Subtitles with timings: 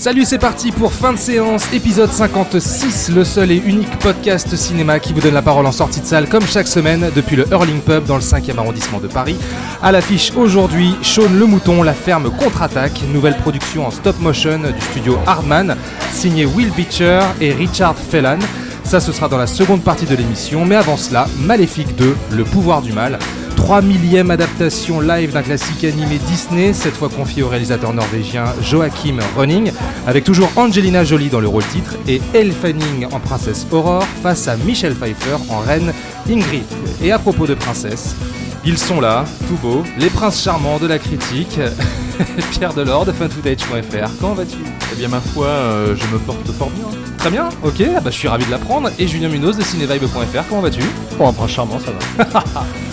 [0.00, 4.98] Salut, c'est parti pour fin de séance, épisode 56, le seul et unique podcast cinéma
[4.98, 7.82] qui vous donne la parole en sortie de salle comme chaque semaine depuis le Hurling
[7.82, 9.36] Pub dans le 5e arrondissement de Paris.
[9.82, 14.80] À l'affiche aujourd'hui, Sean le Mouton, La Ferme contre-attaque, nouvelle production en stop motion du
[14.80, 15.76] studio Hardman,
[16.14, 18.38] signé Will Beecher et Richard Fellan.
[18.84, 22.44] Ça, ce sera dans la seconde partie de l'émission, mais avant cela, Maléfique 2, Le
[22.44, 23.18] pouvoir du mal.
[23.60, 29.18] 3 millième adaptation live d'un classique animé Disney, cette fois confiée au réalisateur norvégien Joachim
[29.36, 29.70] Ronning,
[30.06, 34.48] avec toujours Angelina Jolie dans le rôle titre et Elle Fanning en princesse Aurore face
[34.48, 35.92] à Michelle Pfeiffer en reine
[36.28, 36.64] Ingrid.
[37.02, 38.16] Et à propos de princesse,
[38.64, 41.60] ils sont là, tout beaux, les princes charmants de la critique.
[42.52, 44.58] Pierre Delors de funfootage.fr, comment vas-tu?
[44.92, 46.86] Eh bien ma foi, euh, je me porte fort bien.
[47.18, 48.90] Très bien, ok, ah bah, je suis ravi de l'apprendre.
[48.98, 50.82] Et Julien Munoz de cinévibe.fr, comment vas-tu?
[51.18, 51.92] Pour un prince charmant, ça
[52.24, 52.64] va.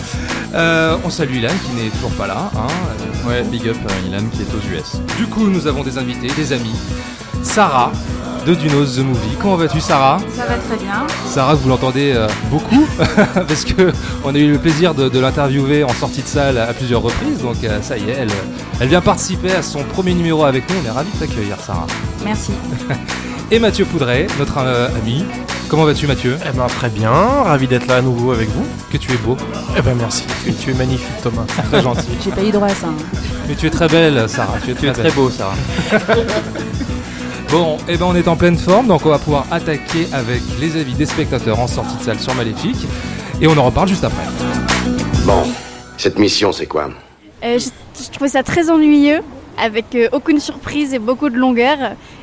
[0.54, 2.50] Euh, on salue Ilan qui n'est toujours pas là.
[2.56, 3.28] Hein.
[3.28, 5.00] Ouais, big up euh, Ilan qui est aux US.
[5.16, 6.74] Du coup, nous avons des invités, des amis.
[7.42, 7.92] Sarah
[8.46, 9.36] de Dunos The Movie.
[9.40, 10.18] Comment vas-tu, Sarah?
[10.34, 11.06] Ça va très bien.
[11.26, 12.86] Sarah, vous l'entendez euh, beaucoup
[13.34, 13.92] parce que
[14.24, 17.42] on a eu le plaisir de, de l'interviewer en sortie de salle à plusieurs reprises.
[17.42, 18.30] Donc euh, ça y est, elle,
[18.80, 20.76] elle vient participer à son premier numéro avec nous.
[20.82, 21.86] On est ravis de t'accueillir, Sarah.
[22.24, 22.52] Merci.
[23.50, 25.24] Et Mathieu Poudret, notre euh, ami.
[25.68, 26.38] Comment vas-tu, Mathieu?
[26.48, 28.64] Eh ben très bien, ravi d'être là à nouveau avec vous.
[28.90, 29.36] Que tu es beau,
[29.76, 31.44] Eh ben merci, tu, tu es magnifique Thomas.
[31.70, 32.08] très gentil.
[32.24, 32.86] J'ai pas eu droit à ça.
[32.86, 32.94] hein.
[33.46, 34.54] Mais tu es très belle, Sarah.
[34.64, 35.12] Tu es Tu es très belle.
[35.12, 35.54] beau, Sarah.
[37.50, 40.78] Bon, et ben on est en pleine forme, donc on va pouvoir attaquer avec les
[40.78, 42.76] avis des spectateurs en sortie de salle sur Maléfique.
[43.40, 44.24] Et on en reparle juste après.
[45.24, 45.44] Bon,
[45.96, 46.90] cette mission, c'est quoi?
[47.42, 47.70] Euh, je,
[48.04, 49.20] je trouvais ça très ennuyeux,
[49.58, 51.78] avec euh, aucune surprise et beaucoup de longueur,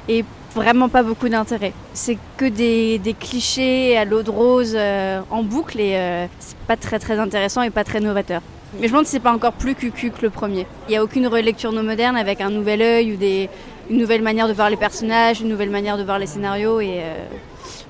[0.07, 0.23] et
[0.55, 1.73] vraiment pas beaucoup d'intérêt.
[1.93, 6.77] C'est que des, clichés à l'eau de rose euh, en boucle, et euh, c'est pas
[6.77, 8.41] très très intéressant et pas très novateur.
[8.79, 10.65] Mais je me demande si c'est pas encore plus cucu que le premier.
[10.87, 13.49] Il n'y a aucune relecture no moderne avec un nouvel œil ou des,
[13.89, 16.99] une nouvelle manière de voir les personnages, une nouvelle manière de voir les scénarios, et
[16.99, 17.25] euh,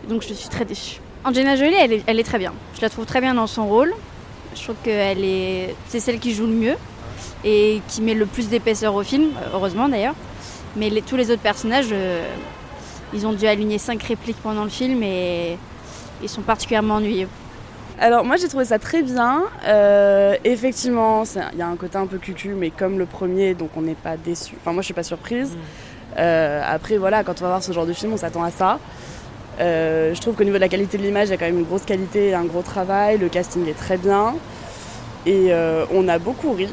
[0.10, 1.00] donc je suis très déçue.
[1.24, 1.76] Angelina Jolie,
[2.06, 2.54] elle est, très bien.
[2.76, 3.94] Je la trouve très bien dans son rôle.
[4.56, 6.76] Je trouve qu'elle est, c'est celle qui joue le mieux
[7.44, 10.14] et qui met le plus d'épaisseur au film, heureusement d'ailleurs.
[10.76, 12.24] Mais tous les autres personnages, euh,
[13.16, 15.58] ils ont dû aligner cinq répliques pendant le film et
[16.22, 17.30] ils sont particulièrement ennuyeux.
[17.98, 19.44] Alors moi j'ai trouvé ça très bien.
[19.66, 21.24] Euh, effectivement,
[21.54, 23.96] il y a un côté un peu cucu, mais comme le premier, donc on n'est
[23.96, 24.56] pas déçu.
[24.60, 25.58] Enfin moi je suis pas surprise.
[26.18, 28.80] Euh, après voilà, quand on va voir ce genre de film, on s'attend à ça.
[29.62, 31.60] Euh, je trouve qu'au niveau de la qualité de l'image, il y a quand même
[31.60, 33.18] une grosse qualité, et un gros travail.
[33.18, 34.36] Le casting est très bien
[35.26, 36.70] et euh, on a beaucoup ri.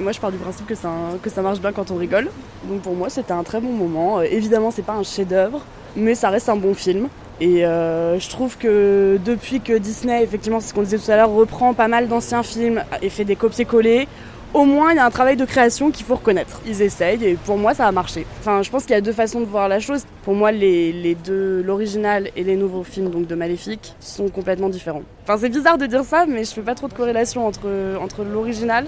[0.00, 2.28] Moi je pars du principe que ça, marche bien quand on rigole.
[2.64, 4.18] Donc pour moi c'était un très bon moment.
[4.18, 5.60] Euh, évidemment c'est pas un chef-d'œuvre,
[5.96, 7.08] mais ça reste un bon film.
[7.40, 11.16] Et euh, je trouve que depuis que Disney, effectivement, c'est ce qu'on disait tout à
[11.16, 14.08] l'heure, reprend pas mal d'anciens films et fait des copier-coller,
[14.54, 16.60] au moins il y a un travail de création qu'il faut reconnaître.
[16.66, 18.26] Ils essayent et pour moi ça a marché.
[18.40, 20.02] Enfin, je pense qu'il y a deux façons de voir la chose.
[20.24, 25.02] Pour moi, les, deux, l'original et les nouveaux films donc de Maléfique, sont complètement différents.
[25.24, 27.68] Enfin, c'est bizarre de dire ça, mais je fais pas trop de corrélation entre,
[28.00, 28.86] entre l'original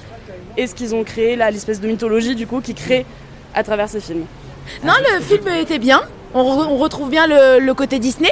[0.57, 3.07] et ce qu'ils ont créé, là, l'espèce de mythologie du coup, qui crée
[3.55, 4.25] à travers ces films.
[4.85, 6.03] Non, le film était bien.
[6.35, 8.31] On, re- on retrouve bien le, le côté Disney.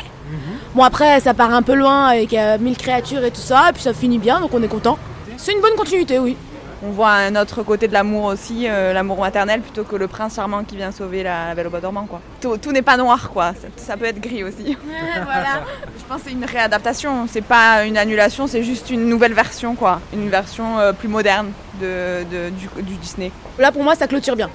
[0.75, 3.73] Bon, après, ça part un peu loin avec euh, mille créatures et tout ça, et
[3.73, 4.99] puis ça finit bien, donc on est content.
[5.39, 6.37] C'est une bonne continuité, oui.
[6.83, 10.37] On voit un autre côté de l'amour aussi, euh, l'amour maternel, plutôt que le prince
[10.37, 12.05] charmant qui vient sauver la, la belle au bois dormant.
[12.07, 12.21] Quoi.
[12.41, 13.53] Tout, tout n'est pas noir, quoi.
[13.55, 14.77] Ça, ça peut être gris aussi.
[15.25, 15.63] voilà.
[15.99, 17.27] Je pense que c'est une réadaptation.
[17.29, 20.01] C'est pas une annulation, c'est juste une nouvelle version, quoi.
[20.13, 21.51] Une version euh, plus moderne
[21.81, 23.33] de, de- du, du Disney.
[23.59, 24.49] Là, pour moi, ça clôture bien.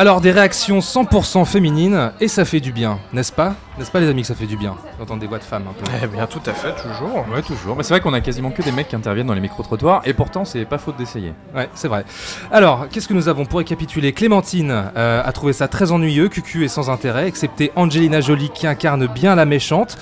[0.00, 3.56] Alors des réactions 100% féminines et ça fait du bien, n'est-ce pas?
[3.76, 5.72] N'est-ce pas les amis que ça fait du bien d'entendre des voix de femmes un
[5.72, 5.90] peu?
[6.00, 7.26] Eh bien tout à fait, toujours.
[7.34, 7.74] Ouais, toujours.
[7.74, 10.12] Mais c'est vrai qu'on a quasiment que des mecs qui interviennent dans les micro-trottoirs et
[10.12, 11.32] pourtant, c'est pas faute d'essayer.
[11.52, 12.04] Ouais, c'est vrai.
[12.52, 14.12] Alors, qu'est-ce que nous avons pour récapituler?
[14.12, 18.68] Clémentine euh, a trouvé ça très ennuyeux, cucu et sans intérêt, excepté Angelina Jolie qui
[18.68, 19.98] incarne bien la méchante.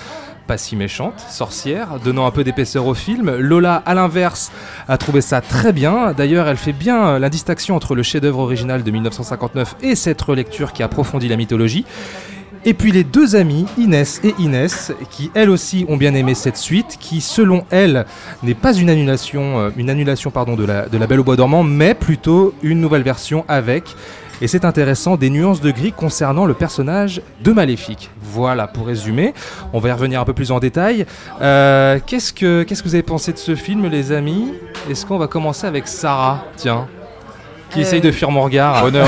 [0.47, 3.35] Pas si méchante, sorcière, donnant un peu d'épaisseur au film.
[3.35, 4.49] Lola, à l'inverse,
[4.87, 6.13] a trouvé ça très bien.
[6.13, 10.21] D'ailleurs, elle fait bien euh, la distinction entre le chef-d'œuvre original de 1959 et cette
[10.21, 11.83] relecture qui approfondit la mythologie.
[12.63, 16.57] Et puis les deux amies, Inès et Inès, qui elles aussi ont bien aimé cette
[16.57, 18.05] suite, qui selon elles
[18.41, 22.53] n'est pas une annulation, euh, une annulation de La Belle au Bois dormant, mais plutôt
[22.63, 23.95] une nouvelle version avec
[24.41, 28.09] et c'est intéressant, des nuances de gris concernant le personnage de Maléfique.
[28.21, 29.33] Voilà, pour résumer,
[29.73, 31.05] on va y revenir un peu plus en détail.
[31.41, 34.53] Euh, qu'est-ce, que, qu'est-ce que vous avez pensé de ce film, les amis?
[34.89, 36.45] Est-ce qu'on va commencer avec Sarah?
[36.55, 36.87] Tiens.
[37.71, 38.83] Qui Euh, essaye de fuir mon regard.
[38.85, 39.07] Honneur.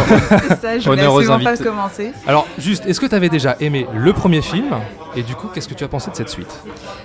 [0.62, 1.64] Ça, je Honneur aux pas invités.
[1.64, 2.12] commencer.
[2.28, 4.66] Alors, juste, est-ce que tu avais déjà aimé le premier film
[5.16, 6.52] Et du coup, qu'est-ce que tu as pensé de cette suite?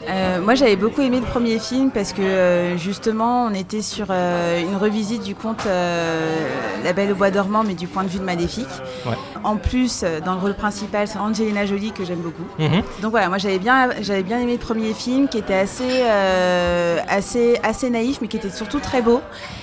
[0.09, 4.07] Euh, moi, j'avais beaucoup aimé le premier film parce que euh, justement, on était sur
[4.11, 6.47] euh, une revisite du conte euh,
[6.85, 8.67] La Belle au Bois dormant, mais du point de vue de Maléfique.
[9.07, 9.15] Ouais.
[9.45, 12.45] En plus, dans le rôle principal, c'est Angelina Jolie que j'aime beaucoup.
[12.59, 12.83] Mhm.
[13.03, 16.99] Donc voilà, moi j'avais bien, j'avais bien aimé le premier film qui était assez, euh,
[17.09, 19.21] assez, assez naïf, mais qui était surtout très beau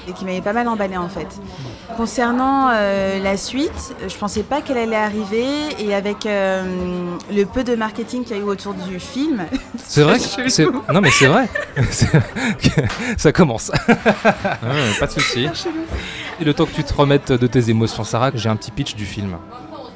[0.08, 1.28] et qui m'avait pas mal emballé en fait.
[1.98, 5.46] Concernant euh, la suite, je pensais pas qu'elle allait arriver
[5.80, 6.64] et avec euh,
[7.32, 9.46] le peu de marketing qu'il y a eu autour du film,
[9.84, 10.92] C'est vrai que.
[10.94, 11.50] Non, mais c'est vrai.
[13.18, 13.72] Ça commence.
[14.64, 15.48] Ouais, pas de souci.
[16.40, 18.96] Et le temps que tu te remettes de tes émotions, Sarah, j'ai un petit pitch
[18.96, 19.38] du film.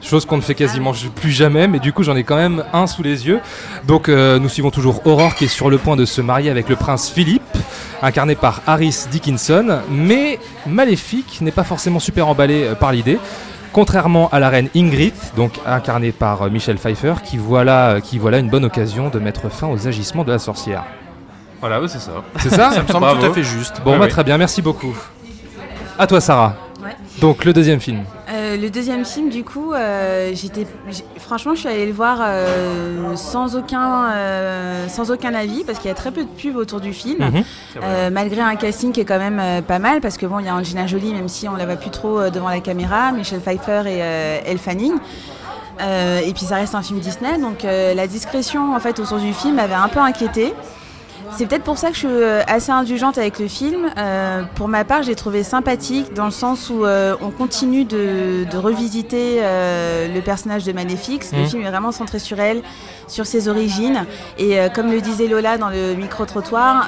[0.02, 2.86] Chose qu'on ne fait quasiment plus jamais, mais du coup j'en ai quand même un
[2.86, 3.40] sous les yeux.
[3.88, 6.70] Donc euh, nous suivons toujours Aurore qui est sur le point de se marier avec
[6.70, 7.55] le prince Philippe,
[8.02, 13.20] incarné par Harris Dickinson, mais Maléfique n'est pas forcément super emballé euh, par l'idée.
[13.74, 18.18] Contrairement à la reine Ingrid, donc incarnée par euh, Michelle Pfeiffer, qui voilà, euh, qui
[18.20, 20.84] voilà une bonne occasion de mettre fin aux agissements de la sorcière.
[21.60, 22.12] Voilà, c'est ça.
[22.40, 23.20] C'est ça Ça me semble Bravo.
[23.22, 23.82] tout à fait juste.
[23.84, 24.96] Bon, Ouais, bah très bien, merci beaucoup.
[25.98, 26.56] À toi, Sarah.
[26.84, 26.96] Ouais.
[27.20, 28.04] Donc, le deuxième film.
[28.56, 30.66] Euh, le deuxième film, du coup, euh, j'étais,
[31.18, 35.88] franchement, je suis allée le voir euh, sans aucun, euh, sans aucun avis parce qu'il
[35.88, 37.44] y a très peu de pubs autour du film, Mhm.
[37.84, 40.46] Euh, malgré un casting qui est quand même euh, pas mal parce que bon, il
[40.46, 43.12] y a Angelina Jolie, même si on la voit plus trop euh, devant la caméra,
[43.12, 44.94] Michelle Pfeiffer et euh, Elle Fanning.
[45.82, 49.18] Euh, et puis ça reste un film Disney, donc euh, la discrétion en fait autour
[49.20, 50.54] du film m'avait un peu inquiétée.
[51.38, 53.88] C'est peut-être pour ça que je suis euh, assez indulgente avec le film.
[53.98, 58.46] Euh, pour ma part, j'ai trouvé sympathique dans le sens où euh, on continue de,
[58.50, 61.24] de revisiter euh, le personnage de Maléfique.
[61.32, 61.48] Le Mhm.
[61.48, 62.62] film est vraiment centré sur elle,
[63.08, 64.06] sur ses origines.
[64.38, 66.88] Et comme le disait Lola dans le micro-trottoir,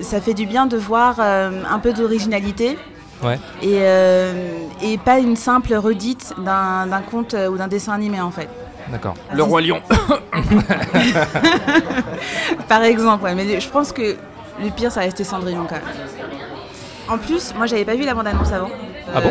[0.00, 2.78] ça fait du bien de voir un peu d'originalité.
[3.22, 3.38] Ouais.
[3.62, 3.78] Et,
[4.86, 8.48] et pas une simple redite d'un conte ou d'un dessin animé en fait.
[8.92, 9.14] D'accord.
[9.32, 9.80] Le Roi Lion.
[12.68, 14.16] Par exemple, ouais, mais je pense que
[14.62, 15.84] le pire, ça restait Cendrillon quand même.
[17.08, 18.68] En plus, moi, j'avais pas vu la bande-annonce avant.
[19.14, 19.30] Ah bon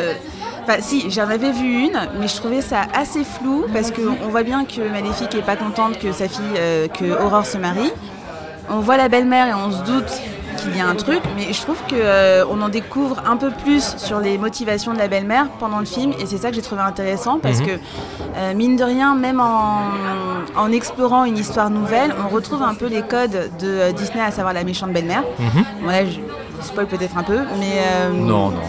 [0.63, 4.43] Enfin, si, j'en avais vu une, mais je trouvais ça assez flou parce qu'on voit
[4.43, 7.91] bien que Maléfique est pas contente que sa fille, euh, que Aurore se marie.
[8.69, 10.21] On voit la belle-mère et on se doute
[10.61, 13.49] qu'il y a un truc, mais je trouve que euh, on en découvre un peu
[13.63, 16.61] plus sur les motivations de la belle-mère pendant le film, et c'est ça que j'ai
[16.61, 17.65] trouvé intéressant parce Mhm.
[17.67, 17.71] que
[18.37, 19.81] euh, mine de rien, même en,
[20.55, 24.31] en explorant une histoire nouvelle, on retrouve un peu les codes de euh, Disney, à
[24.31, 25.23] savoir la méchante belle-mère.
[25.39, 25.63] Mhm.
[25.83, 26.19] Bon là, je
[26.65, 28.61] spoil peut-être un peu, mais euh, Non, non.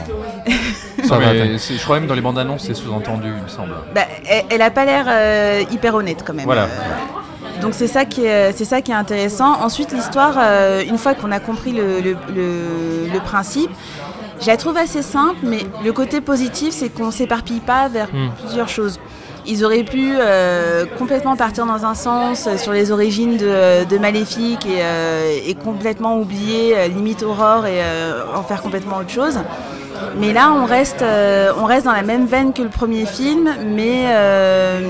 [0.99, 3.75] Mais je crois même dans les bandes annonces, c'est sous-entendu, il me semble.
[3.94, 6.44] bah, elle, elle a pas l'air euh, hyper honnête quand même.
[6.47, 6.69] Voilà.
[7.62, 9.53] Donc c'est ça qui est, c'est ça qui est intéressant.
[9.62, 13.70] Ensuite l'histoire, euh, une fois qu'on a compris le, le- le- le principe,
[14.41, 18.31] je la trouve assez simple, mais le côté positif c'est qu'on s'éparpille pas vers Hmm.
[18.44, 18.99] plusieurs choses.
[19.47, 23.99] Ils auraient pu euh, complètement partir dans un sens euh, sur les origines de, de
[23.99, 27.81] Maléfique et, euh, et complètement oublier limite Aurore et
[28.37, 29.38] en faire complètement autre chose.
[30.17, 33.49] Mais là, on reste, euh, on reste dans la même veine que le premier film,
[33.65, 34.81] mais, euh,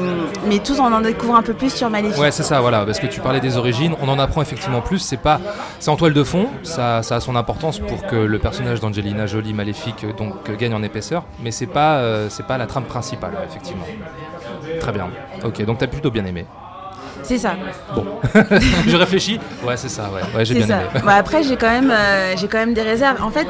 [0.46, 2.20] mais tous on en découvre un peu plus sur Maléfique.
[2.20, 4.98] Ouais, c'est ça, voilà, parce que tu parlais des origines, on en apprend effectivement plus.
[4.98, 5.40] C'est pas,
[5.78, 9.26] c'est en toile de fond, ça, ça a son importance pour que le personnage d'Angelina
[9.26, 12.84] Jolie maléfique euh, donc gagne en épaisseur, mais c'est pas, euh, c'est pas la trame
[12.84, 13.86] principale, effectivement.
[14.80, 15.08] Très bien.
[15.44, 16.46] Ok, donc t'as plutôt bien aimé.
[17.22, 17.54] C'est ça.
[17.94, 18.04] Bon,
[18.86, 19.38] je réfléchis.
[19.64, 20.10] Ouais, c'est ça.
[20.12, 20.80] Ouais, ouais j'ai bien ça.
[20.80, 21.00] aimé.
[21.02, 23.22] Bon, après, j'ai quand même, euh, j'ai quand même des réserves.
[23.22, 23.46] En fait,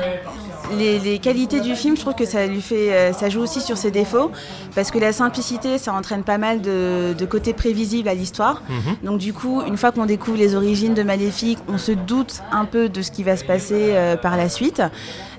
[0.78, 3.60] les, les qualités du film, je trouve que ça lui fait, euh, ça joue aussi
[3.60, 4.30] sur ses défauts,
[4.74, 8.62] parce que la simplicité, ça entraîne pas mal de, de côtés prévisibles à l'histoire.
[8.68, 8.96] Mhm.
[9.04, 12.64] Donc du coup, une fois qu'on découvre les origines de Maléfique, on se doute un
[12.64, 14.82] peu de ce qui va se passer euh, par la suite.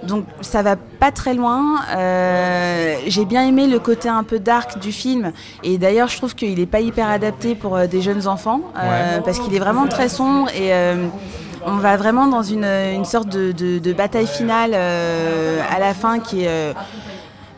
[0.04, 1.80] Donc ça va pas très loin.
[1.96, 5.32] Euh, J'ai bien aimé le côté un peu dark du film.
[5.63, 8.62] Et d'ailleurs, je trouve qu'il n'est pas hyper adapté pour euh, des jeunes enfants,
[9.25, 10.72] parce qu'il est vraiment très sombre et
[11.65, 15.93] on va vraiment dans une, une sorte de, de- de bataille finale euh, à la
[15.93, 16.48] fin qui est...
[16.48, 16.74] euh,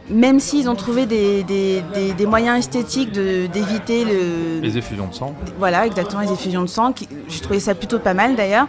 [0.09, 5.13] même s'ils ont trouvé des, des- des- des moyens esthétiques d'éviter le, Les effusions de
[5.15, 5.33] sang.
[5.57, 6.93] voilà, exactement, les effusions de sang.
[7.27, 8.67] J'ai trouvé ça plutôt pas mal d'ailleurs,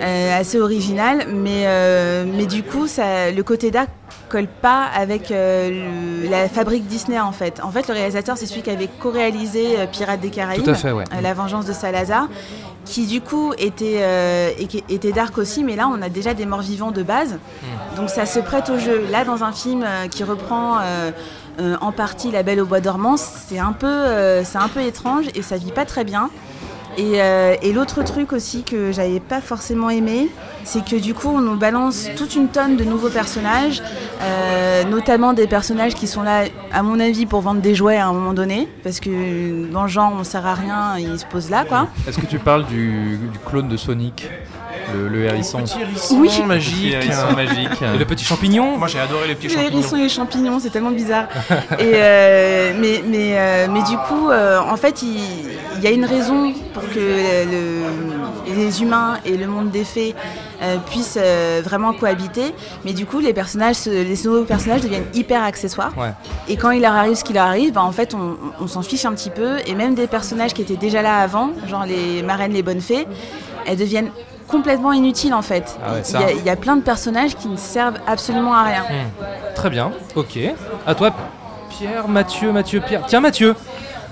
[0.00, 3.88] euh, assez original, mais, euh, mais du coup, ça, le côté dark
[4.28, 7.60] colle pas avec euh, le- la fabrique Disney en fait.
[7.64, 11.04] En fait, le réalisateur, c'est celui qui avait co-réalisé Pirates des Caraïbes, ouais.
[11.22, 12.28] La Vengeance de Salazar,
[12.88, 14.50] qui du coup était, euh,
[14.88, 17.96] était dark aussi, mais là on a déjà des morts vivants de base, Hmm.
[17.96, 19.04] donc ça se prête au jeu.
[19.10, 21.10] Là dans un film euh, qui reprend euh,
[21.80, 25.42] en partie La Belle au Bois dormant, c'est un, peu, euh, un peu étrange et
[25.42, 26.30] ça vit pas très bien.
[26.98, 30.28] Et, euh, et l'autre truc aussi que j'avais pas forcément aimé,
[30.64, 33.80] c'est que du coup on nous balance toute une tonne de nouveaux personnages,
[34.20, 38.08] euh, notamment des personnages qui sont là, à mon avis, pour vendre des jouets à
[38.08, 41.50] un moment donné, parce que dans le genre on sert à rien, ils se posent
[41.50, 41.86] là quoi.
[42.08, 44.28] Est-ce que tu parles du, du clone de Sonic
[44.94, 46.30] le, le hérisson Petit hérisson Oui.
[46.46, 46.74] magique.
[46.98, 47.82] Petit hérisson magique.
[47.94, 49.78] Et le petit champignon Moi j'ai adoré les petits Les champignons.
[49.78, 51.26] hérissons et les champignons, c'est tellement bizarre.
[51.78, 55.20] et euh, mais, mais, euh, mais du coup, euh, en fait, il,
[55.78, 60.14] il y a une raison pour que le- les humains et le monde des fées
[60.62, 62.54] euh, puissent euh, vraiment cohabiter.
[62.84, 65.92] Mais du coup, les personnages, les nouveaux personnages deviennent hyper accessoires.
[65.96, 66.12] Ouais.
[66.48, 68.82] Et quand il leur arrive ce qui leur arrive, bah, en fait, on, on s'en
[68.82, 69.56] fiche un petit peu.
[69.66, 73.06] Et même des personnages qui étaient déjà là avant, genre les marraines, les bonnes fées,
[73.66, 74.10] elles deviennent
[74.48, 75.78] complètement inutiles en fait.
[75.84, 76.20] Ah ouais, il, ça.
[76.20, 78.82] y a, il y a plein de personnages qui ne servent absolument à rien.
[78.82, 79.54] Hmm.
[79.54, 80.38] Très bien, ok.
[80.86, 81.10] À toi,
[81.68, 83.02] Pierre, Mathieu, Mathieu, Pierre.
[83.06, 83.54] Tiens, Mathieu,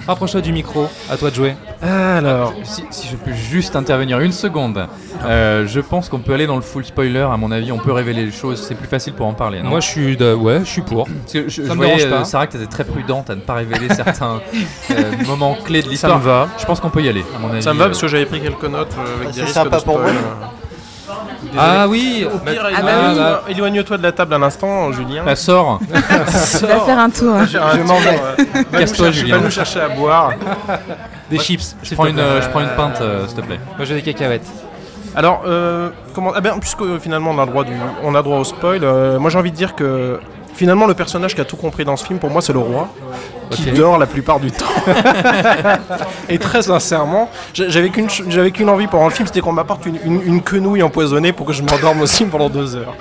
[0.07, 0.89] rapproche-toi du micro.
[1.11, 1.55] À toi de jouer.
[1.83, 4.87] Alors, Si, si je peux juste intervenir une seconde,
[5.25, 7.21] euh, je pense qu'on peut aller dans le full spoiler.
[7.31, 8.63] À mon avis, on peut révéler les choses.
[8.67, 9.63] C'est plus facile pour en parler.
[9.63, 9.71] Non?
[9.71, 10.33] Moi, je suis, de...
[10.35, 11.07] ouais, je suis pour.
[11.07, 12.21] Parce que je, Ça je me voyais, dérange pas.
[12.21, 14.41] euh, Sarah, que tu étais très prudente à ne pas révéler certains
[14.91, 14.95] euh,
[15.27, 16.19] moments clés de ça l'histoire.
[16.19, 16.49] me va.
[16.59, 17.63] Je pense qu'on peut y aller, à mon avis.
[17.63, 19.55] Ça me va parce que j'avais pris quelques notes euh, avec Ah, des c'est risques
[19.55, 20.13] sympa de pour spoil.
[20.15, 20.53] moi.
[21.59, 23.19] Ah oui, Au pire, Ah bah éloigne- oui.
[23.21, 25.23] euh, éloigne-toi de la table un instant, Julien.
[25.25, 25.81] La sort.
[25.91, 27.35] Tu vas faire un tour.
[27.35, 27.47] hein.
[27.47, 28.17] Je m'en vais.
[28.73, 29.37] Va, Casse-toi, nous chercher- Julien.
[29.39, 30.33] va nous chercher à boire.
[31.31, 31.77] des chips.
[31.83, 33.61] Je prends, une, euh, je prends une pinte, euh, s'il te plaît.
[33.77, 34.47] Moi, j'ai des cacahuètes.
[35.15, 37.73] Alors, euh, comment Ah ben, puisque euh, finalement on a droit du,
[38.05, 38.81] on a droit au spoil.
[38.85, 40.21] euh, moi, j'ai envie de dire que
[40.57, 42.89] finalement le personnage qui a tout compris dans ce film, pour moi, c'est le roi,
[43.51, 44.65] qui dort la plupart du temps.
[46.29, 50.23] Et très sincèrement, j'a- j'avais qu'une, envie pendant le film, c'était qu'on m'apporte une, une-
[50.23, 52.95] une quenouille empoisonnée pour que je m'endorme aussi pendant deux heures.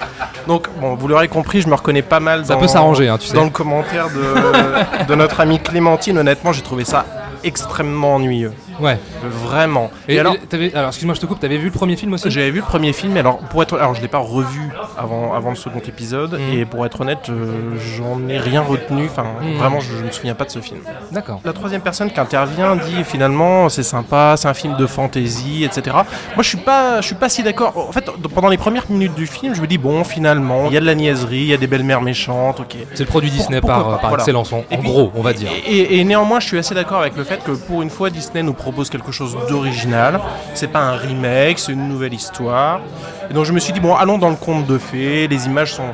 [0.47, 2.45] Donc, bon, vous l'aurez compris, je me reconnais pas mal.
[2.45, 3.33] Ça dans- peut s'arranger, hein, tu sais.
[3.33, 7.05] Dans le commentaire de, de notre amie Clémentine, honnêtement, j'ai trouvé ça
[7.43, 8.53] extrêmement ennuyeux.
[8.79, 8.98] Ouais.
[9.24, 9.89] Vraiment.
[10.08, 10.36] Et, Et alors,
[10.74, 11.39] alors, excuse-moi, je te coupe.
[11.39, 12.29] T'avais vu le premier film aussi?
[12.32, 15.34] J'avais vu le premier film, mais alors pour être, alors je l'ai pas revu avant,
[15.34, 16.58] avant le second épisode, Mhm.
[16.60, 19.05] et pour être honnête, euh, j'en ai rien retenu.
[19.05, 19.58] Enfin, Mhm.
[19.58, 20.79] vraiment, je, je me souviens pas de ce film.
[21.12, 21.41] D'accord.
[21.46, 25.96] La troisième personne qui intervient dit finalement c'est sympa, c'est un film de fantasy, etc.
[26.36, 27.74] Moi, je suis pas, je suis pas si d'accord.
[27.89, 30.77] En fait, pendant les premières minutes du film, je me dis bon, finalement, il y
[30.77, 32.75] a de la niaiserie, il y a des belles-mères méchantes, ok.
[32.94, 34.15] C'est le produit Disney par, par voilà.
[34.17, 35.50] excellence, en, puis- gros, on va dire.
[35.67, 38.10] Et, et- et néanmoins, je suis assez d'accord avec le fait que pour une fois,
[38.10, 40.19] Disney nous propose quelque chose d'original.
[40.55, 42.81] C'est pas un remake, c'est une nouvelle histoire.
[43.29, 45.27] Et donc je me suis dit, bon, allons dans le conte de fées.
[45.27, 45.91] Les images sont.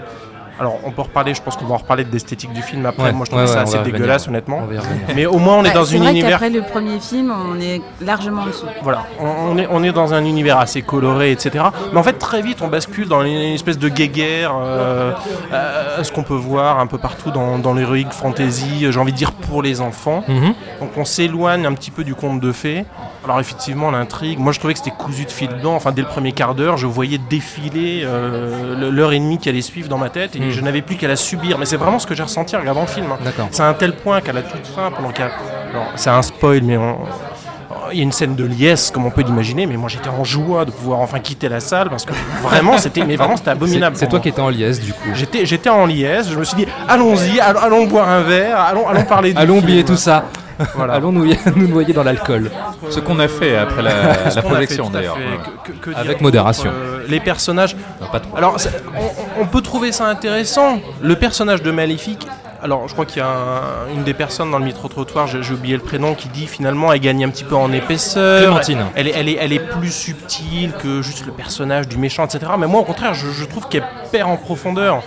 [0.61, 3.05] Alors, on peut reparler, je pense qu'on va en reparler de l'esthétique du film après.
[3.05, 4.61] Ouais, Moi, je trouve ouais, ça assez dégueulasse, honnêtement.
[5.15, 6.29] Mais au moins, on est Bah, dans c'est un vrai univers.
[6.39, 8.67] qu'après le premier film, on est largement en dessous.
[8.83, 11.65] Voilà, on, on est, on est dans un univers assez coloré, etc.
[11.91, 15.11] Mais en fait, très vite, on bascule dans une espèce de guéguerre, euh,
[15.51, 19.17] euh, ce qu'on peut voir un peu partout dans, dans l'heroic fantasy, j'ai envie de
[19.17, 20.23] dire pour les enfants.
[20.27, 20.53] Mhm.
[20.79, 22.85] Donc on s'éloigne un petit peu du conte de fées.
[23.23, 25.75] Alors effectivement, l'intrigue, moi je trouvais que c'était cousu de fil blanc.
[25.75, 29.61] Enfin, dès le premier quart d'heure, je voyais défiler euh, l'heure et demie qui allait
[29.61, 31.57] suivre dans ma tête et Je n'avais plus qu'à la subir.
[31.57, 33.07] Mais c'est vraiment ce que j'ai ressenti en regardant le film.
[33.11, 33.17] hein.
[33.51, 35.31] C'est à un tel point qu'à la toute fin, pendant qu'il y a...
[35.95, 36.97] C'est un spoil, mais on-
[37.93, 40.23] il y a une scène de liesse, comme on peut l'imaginer, mais moi j'étais en
[40.23, 43.97] joie de pouvoir enfin quitter la salle parce que vraiment c'était, mais vraiment c'était abominable.
[43.97, 44.23] C'est toi moi.
[44.23, 45.09] qui étais en liesse, du coup.
[45.13, 48.87] J'étais, j'étais en liesse, je me suis dit allons-y, allons, allons boire un verre, allons,
[48.87, 49.33] allons parler.
[49.35, 50.23] Allons oublier tout ça.
[50.75, 50.93] Voilà.
[50.93, 51.25] Allons nous,
[51.55, 52.51] nous noyer dans l'alcool.
[52.89, 55.17] Ce qu'on a fait après la, la projection d'ailleurs.
[55.95, 56.71] Avec dire modération.
[56.73, 57.75] euh, les personnages.
[57.99, 58.35] Non, pas trop.
[58.37, 58.57] Alors,
[59.37, 60.79] on, on peut trouver ça intéressant.
[61.01, 62.27] Le personnage de Maléfique.
[62.63, 65.55] Alors, je crois qu'il y a un- une des personnes dans le micro-trottoir, j'ai j'ai
[65.55, 68.41] oublié le prénom, qui dit finalement elle gagne un petit peu en épaisseur.
[68.43, 68.85] Clémentine.
[68.93, 72.51] Elle est, elle, est, elle est plus subtile que juste le personnage du méchant, etc.
[72.59, 75.01] Mais moi, au contraire, je, je trouve qu'elle perd en profondeur.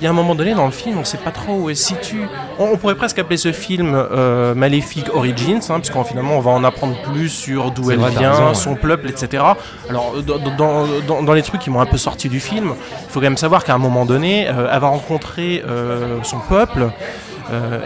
[0.00, 1.68] Il y a un moment donné dans le film, on ne sait pas trop où
[1.68, 2.22] elle se situe.
[2.58, 6.52] On, on pourrait presque appeler ce film euh, Maléfique Origins, hein, puisqu'en finalement on va
[6.52, 8.54] en apprendre plus sur d'où elle vrai, vient, raison, ouais.
[8.54, 9.44] son peuple, etc.
[9.90, 10.14] Alors
[11.06, 13.36] dans, dans- les trucs qui m'ont un peu sorti du film, il faut quand même
[13.36, 16.88] savoir qu'à un moment donné, euh, elle va rencontrer euh, son peuple.
[17.52, 17.80] euh,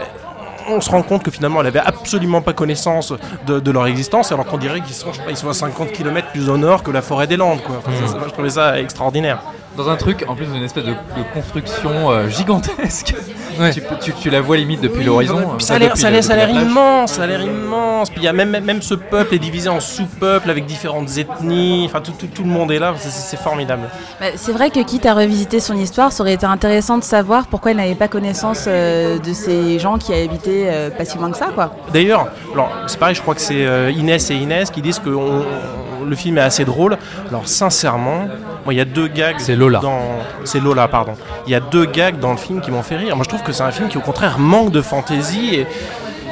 [0.67, 3.13] on se rend compte que finalement elle avait absolument pas connaissance
[3.45, 5.53] de, de leur existence alors qu'on dirait qu'ils sont, je sais pas, ils sont à
[5.53, 7.75] 50 km plus au nord que la forêt des Landes quoi.
[7.77, 9.41] Enfin, ça, ça, moi, je trouvais ça extraordinaire.
[9.77, 13.13] Dans un truc, en plus d'une espèce de, de construction euh, gigantesque.
[13.57, 13.71] Ouais.
[13.71, 15.37] Tu, peux- tu- tu la vois limite depuis Oui, l'horizon.
[15.37, 15.93] euh, ça a l'air,
[16.49, 18.09] immense, ça a l'air immense.
[18.09, 21.83] Puis il y a même, même- ce peuple est divisé en sous-peuples avec différentes ethnies.
[21.85, 22.93] Enfin, tout, tout- tout le monde est là.
[22.99, 23.83] C'est, formidable.
[24.19, 27.47] Bah, c'est vrai que quitte à revisiter son histoire, ça aurait été intéressant de savoir
[27.47, 31.31] pourquoi elle n'avait pas connaissance euh, de ces gens qui habitaient euh, pas si loin
[31.31, 31.73] que ça, quoi.
[31.93, 35.11] D'ailleurs, alors c'est pareil, je crois que c'est euh, Inès et Inès qui disent que
[35.11, 35.45] on-
[36.05, 36.97] le film est assez drôle.
[37.29, 38.27] Alors sincèrement,
[38.69, 39.37] il y a deux gags.
[39.39, 39.79] C'est Lola.
[39.79, 39.99] Dans...
[40.43, 41.13] C'est Lola, pardon.
[41.47, 43.15] Il y a deux gags dans le film qui m'ont fait rire.
[43.15, 45.67] Moi je trouve que c'est un film qui au contraire manque de fantaisie et,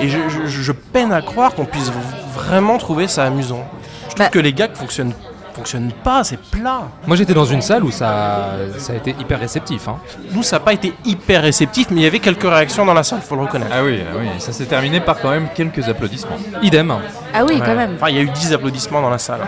[0.02, 1.92] et je, je- je peine à croire qu'on puisse
[2.36, 3.64] vraiment trouver ça amusant.
[4.04, 5.14] Je trouve Bah- que les gags fonctionnent,
[5.54, 6.82] fonctionnent pas, c'est plat.
[7.08, 9.88] Moi j'étais dans une salle où ça, ça a été hyper réceptif.
[9.88, 9.98] hein.
[10.32, 13.04] Nous ça n'a pas été hyper réceptif, mais il y avait quelques réactions dans la
[13.04, 13.72] salle, faut le reconnaître.
[13.74, 16.38] Ah oui, ah oui, ça s'est terminé par quand même quelques applaudissements.
[16.62, 16.94] Idem.
[17.34, 17.62] Ah oui, Ouais.
[17.66, 17.94] quand même.
[17.96, 19.42] Enfin, il y a eu 10 applaudissements dans la salle.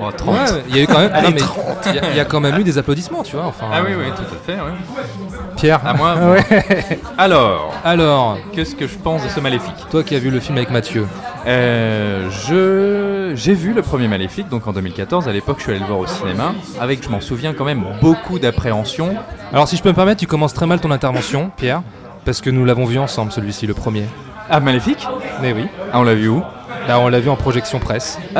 [0.00, 0.34] Oh, 30.
[0.36, 1.10] Ouais, il y a eu quand même.
[1.14, 1.56] Allez, non, mais 30.
[1.86, 3.46] il y a- il y, a quand même eu des applaudissements, tu vois.
[3.46, 4.60] Enfin, Ah oui, oui, tout à fait.
[4.60, 5.38] ouais.
[5.56, 5.80] Pierre.
[5.86, 6.14] À moi.
[6.32, 6.98] Ouais.
[7.16, 9.74] Alors, Alors, qu'est-ce que je pense de ce maléfique?
[9.90, 11.06] Toi qui as vu le film avec Mathieu,
[11.46, 15.80] Euh, je j'ai vu le premier Maléfique donc en 2014 à l'époque je suis allé
[15.80, 19.14] le voir au cinéma avec je m'en souviens quand même beaucoup d'appréhension
[19.52, 21.82] alors si je peux me permettre, tu commences très mal ton intervention, Pierre,
[22.24, 24.06] parce que nous l'avons vu ensemble celui-ci, le premier.
[24.50, 25.06] ah Maléfique?
[25.40, 25.66] Mais oui.
[25.92, 26.42] ah on l'a vu où?
[26.88, 28.18] Là, on l'a vu en projection presse.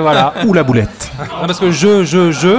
[0.00, 0.34] voilà.
[0.46, 1.10] Ou la boulette.
[1.18, 2.58] Non, parce que je, je, je,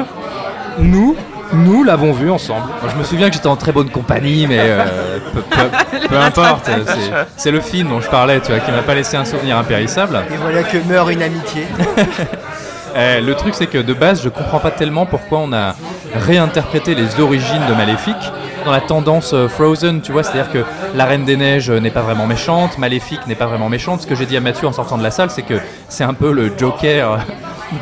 [0.79, 1.15] nous,
[1.53, 2.65] nous l'avons vu ensemble.
[2.81, 6.17] Moi, je me souviens que j'étais en très bonne compagnie mais euh, peu, peu- peu
[6.17, 9.25] importe c'est- c'est le film dont je parlais tu vois qui m'a pas laissé un
[9.25, 11.67] souvenir impérissable Et voilà que meurt une amitié.
[12.93, 15.75] Euh, le truc, c'est que de base, je comprends pas tellement pourquoi on a
[16.13, 18.33] réinterprété les origines de Maléfique
[18.65, 20.63] dans la tendance euh, Frozen, tu vois, c'est-à-dire que
[20.95, 24.01] la Reine des Neiges euh, n'est pas vraiment méchante, Maléfique n'est pas vraiment méchante.
[24.01, 25.55] Ce que j'ai dit à Mathieu en sortant de la salle, c'est que
[25.89, 27.17] c'est un peu le Joker euh,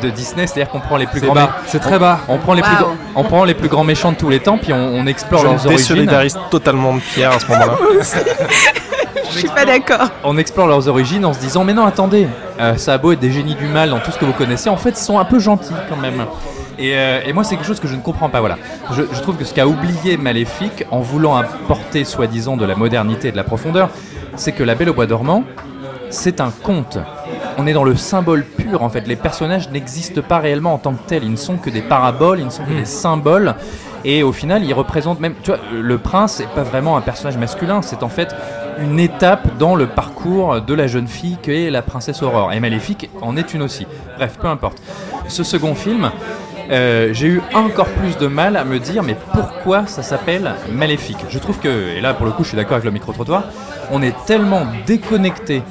[0.02, 2.20] de Disney, c'est-à-dire qu'on prend les plus C'est grands, c'est très bas.
[2.28, 2.76] on prend les plus,
[3.14, 5.46] on prend les plus grands méchants de tous les temps, puis on, on explore Je
[5.46, 5.76] leurs origines.
[5.76, 7.72] désolidarise totalement de Pierre à ce moment-là.
[9.32, 10.08] Je suis pas d'accord.
[10.24, 12.26] on explore leurs origines en se disant mais non attendez,
[12.58, 14.68] euh, ça a beau être des génies du mal dans tout ce que vous connaissez,
[14.68, 16.24] en fait ils sont un peu gentils quand même.
[16.80, 18.40] Et, euh, et moi c'est quelque chose que je ne comprends pas.
[18.40, 18.56] Voilà,
[18.92, 23.28] je, je trouve que ce qu'a oublié Maléfique en voulant apporter soi-disant de la modernité
[23.28, 23.90] et de la profondeur,
[24.36, 25.44] c'est que La Belle au Bois dormant,
[26.08, 26.98] c'est un conte.
[27.58, 29.06] On est dans le symbole pur en fait.
[29.06, 31.24] Les personnages n'existent pas réellement en tant que tels.
[31.24, 33.54] Ils ne sont que des paraboles, ils ne sont que des symboles.
[34.04, 35.34] Et au final, ils représentent même.
[35.42, 37.82] Tu vois, le prince n'est pas vraiment un personnage masculin.
[37.82, 38.34] C'est en fait
[38.80, 42.52] une étape dans le parcours de la jeune fille qu'est la princesse Aurore.
[42.52, 43.86] Et Maléfique en est une aussi.
[44.16, 44.78] Bref, peu importe.
[45.28, 46.10] Ce second film,
[46.70, 51.18] euh, j'ai eu encore plus de mal à me dire mais pourquoi ça s'appelle Maléfique
[51.28, 53.44] Je trouve que, et là pour le coup je suis d'accord avec le micro-trottoir,
[53.90, 55.62] on est tellement déconnecté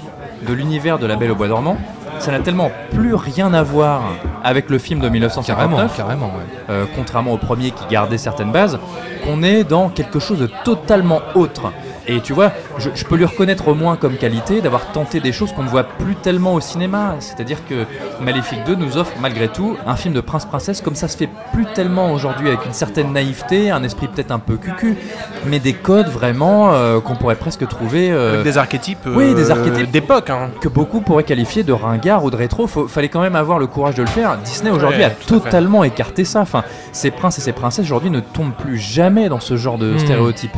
[0.47, 1.77] de l'univers de La Belle au Bois dormant,
[2.19, 4.03] ça n'a tellement plus rien à voir
[4.43, 6.25] avec le film de Carrément, 1959, carrément.
[6.27, 6.31] ouais.
[6.69, 8.79] euh, contrairement au premier qui gardait certaines bases,
[9.23, 11.71] qu'on est dans quelque chose de totalement autre.
[12.07, 15.31] Et tu vois, je, je peux lui reconnaître au moins comme qualité d'avoir tenté des
[15.31, 17.15] choses qu'on ne voit plus tellement au cinéma.
[17.19, 17.85] C'est-à-dire que
[18.21, 21.65] Maléfique 2 nous offre malgré tout un film de prince-princesse comme ça se fait plus
[21.73, 24.97] tellement aujourd'hui avec une certaine naïveté, un esprit peut-être un peu cucu,
[25.45, 28.11] mais des codes vraiment euh, qu'on pourrait presque trouver...
[28.11, 29.91] euh, Avec des archétypes, oui, des euh, archétypes.
[29.91, 30.29] d'époque.
[30.29, 30.49] Hein.
[30.61, 32.67] que beaucoup pourraient qualifier de ringard ou de rétro.
[32.67, 34.37] Faut, fallait quand même avoir le courage de le faire.
[34.37, 36.41] Disney aujourd'hui Ouais, a totalement écarté ça.
[36.41, 39.93] Enfin, ces princes et ces princesses aujourd'hui ne tombent plus jamais dans ce genre de
[39.93, 39.99] Hmm.
[39.99, 40.55] stéréotypes.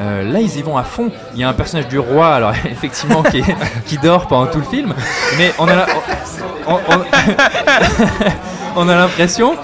[0.00, 1.10] Euh, là, ils y vont à fond.
[1.34, 4.58] Il y a un personnage du roi, alors effectivement, qui, est- qui dort pendant tout
[4.58, 4.92] le film,
[5.38, 5.86] mais on a, la-
[6.66, 7.04] on, on-
[8.76, 9.54] on a l'impression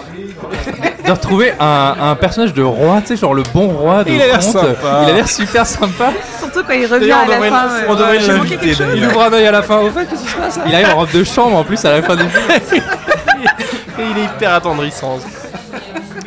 [1.06, 4.22] de retrouver un, un personnage de roi, tu sais, genre le bon roi de Il
[4.22, 4.52] a l'air conte.
[4.52, 5.00] sympa.
[5.04, 6.12] Il a l'air super sympa.
[6.38, 7.68] Surtout quand il revient à on la devrait- fin.
[7.88, 8.78] on euh, devrait l'inviter, chose.
[8.78, 8.96] d'ailleurs.
[8.96, 9.78] Il ouvre un œil à la fin.
[9.78, 10.62] Au fait, qu'est-ce qui se passe là?
[10.66, 12.44] Il arrive en robe de chambre en plus à la fin du film.
[12.78, 15.18] Et il est hyper attendrissant.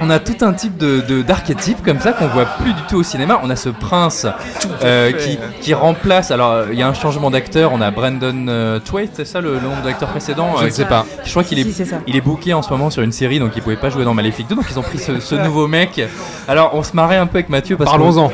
[0.05, 2.97] On a tout un type de, de- d'archétype comme ça qu'on voit plus du tout
[2.97, 3.39] au cinéma.
[3.41, 4.27] On a ce prince
[4.83, 6.29] euh, qui, qui remplace.
[6.29, 7.71] Alors euh, il y a un changement d'acteur.
[7.71, 8.79] On a Brandon euh,
[9.13, 10.55] c'est ça le, le nom de l'acteur précédent?
[10.57, 11.05] Je euh, ne sais pas.
[11.23, 11.97] Je crois qu'il est, Si, c'est ça.
[12.05, 14.13] il est booké en ce moment sur une série, donc il pouvait pas jouer dans
[14.13, 14.55] Maléfique 2.
[14.55, 16.01] Donc ils ont pris ce, ce nouveau mec.
[16.49, 18.29] Alors on se marrait un peu avec Mathieu parce Parlons-en.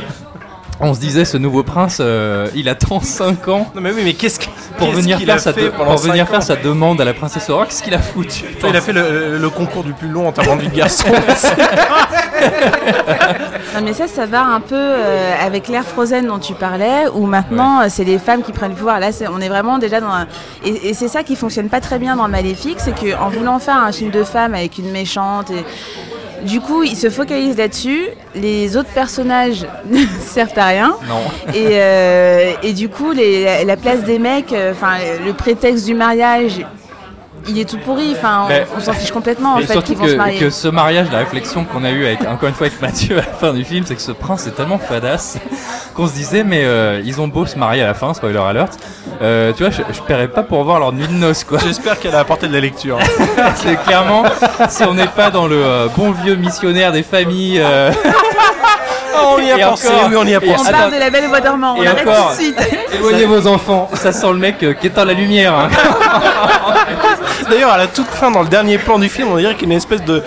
[0.80, 4.14] Qu'on se disait ce nouveau prince, euh, il attend 5 ans Non mais oui, mais
[4.14, 4.46] qu'est-ce que-
[4.78, 7.02] pour venir, qu'il faire a sa, fait de- pendant pour venir faire ans sa demande
[7.02, 7.68] à la princesse Aurore.
[7.68, 10.58] Qu'est-ce qu'il a foutu Il a fait le, le concours du plus long en termes
[10.62, 11.08] de garçon.
[13.76, 17.26] Non mais ça, ça va un peu euh, avec l'ère Frozen dont tu parlais, où
[17.28, 19.00] maintenant euh, c'est les femmes qui prennent le pouvoir.
[19.00, 20.28] Là, c'est- on est vraiment déjà dans un...
[20.66, 23.78] Et, et c'est ça qui fonctionne pas très bien dans Maléfique, c'est qu'en voulant faire
[23.78, 25.64] un film de femme avec une méchante, et...
[26.44, 28.06] du coup, ils se focalisent là-dessus.
[28.36, 30.96] Les autres personnages ne servent à rien.
[31.08, 31.22] Non.
[31.54, 34.94] Et, euh, et du coup, les- la, la place des mecs, euh, enfin
[35.26, 36.66] le prétexte du mariage,
[37.50, 38.14] il est tout pourri.
[38.18, 40.18] Enfin, Mais- on, on s'en fiche complètement en Et fait surtout qu'ils vont se que,
[40.18, 40.40] marier.
[40.40, 43.22] que ce mariage, la réflexion qu'on a eue avec, encore une fois avec Mathieu à
[43.22, 45.38] la fin du film, c'est que ce prince est tellement fadasse
[45.96, 48.78] qu'on se disait, mais euh, ils ont beau se marier à la fin, spoiler alert.
[49.22, 51.58] euh, tu vois, je, je paierais pas pour voir leur nuit de noces, quoi.
[51.60, 52.98] J'espère qu'elle a apporté de la lecture.
[53.56, 54.24] c'est clairement,
[54.70, 57.62] si on n'est pas dans le euh, bon vieux missionnaire des familles.
[59.22, 60.08] Oh, on y a Et pensé, encore.
[60.10, 60.66] oui, on y a pensé.
[60.70, 62.32] On parle de la belle voix dormant, on Et arrête encore.
[62.32, 62.60] tout de suite.
[62.94, 63.90] Éloignez vos enfants.
[63.94, 65.54] Ça sent le mec euh, qui éteint la lumière.
[65.54, 65.70] hein.
[67.50, 69.72] D'ailleurs, à la toute fin, dans le dernier plan du film, on dirait qu'il y
[69.72, 70.24] a une espèce de.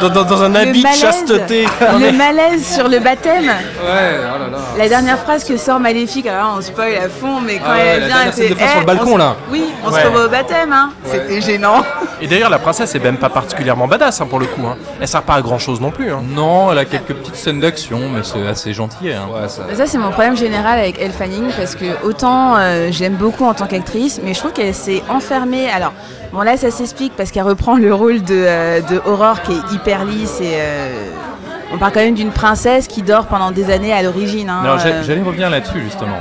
[0.00, 1.00] dans, dans- dans un Le habit de malaise.
[1.00, 1.66] chasteté.
[1.80, 3.44] Le malaise sur le baptême.
[3.46, 3.52] Ouais,
[4.34, 4.58] oh là là.
[4.76, 7.74] La dernière phrase que sort Maléfique, alors là, on spoil à fond, mais quand Ah
[7.74, 9.18] ouais, elle la vient, dernière elle scène de fin sur le Eh, balcon, on se-
[9.18, 9.36] là.
[9.50, 10.00] Oui, on Ouais.
[10.02, 10.90] se revoit au baptême, hein.
[11.04, 11.82] C'était gênant.
[12.20, 14.66] Et d'ailleurs, la princesse est même pas particulièrement badass hein, pour le coup.
[14.66, 14.76] hein.
[15.00, 16.10] Elle sert pas à grand chose non plus.
[16.10, 16.22] hein.
[16.34, 19.10] Non, elle a quelques petites scènes d'action, mais c'est assez gentil.
[19.12, 19.26] hein.
[19.32, 19.62] Ouais, ça.
[19.74, 23.54] Ça, c'est mon problème général avec Elle Fanning parce que autant euh, j'aime beaucoup en
[23.54, 25.68] tant qu'actrice, mais je trouve qu'elle s'est enfermée.
[25.70, 25.92] Alors,
[26.32, 29.74] bon, là, ça s'explique parce qu'elle reprend le rôle de, euh, de Aurore qui est
[29.74, 30.52] hyper lisse et.
[30.54, 31.10] euh,
[31.72, 34.48] on parle quand même d'une princesse qui dort pendant des années à l'origine.
[34.48, 35.02] hein, euh.
[35.04, 36.18] j'allais revenir là-dessus justement.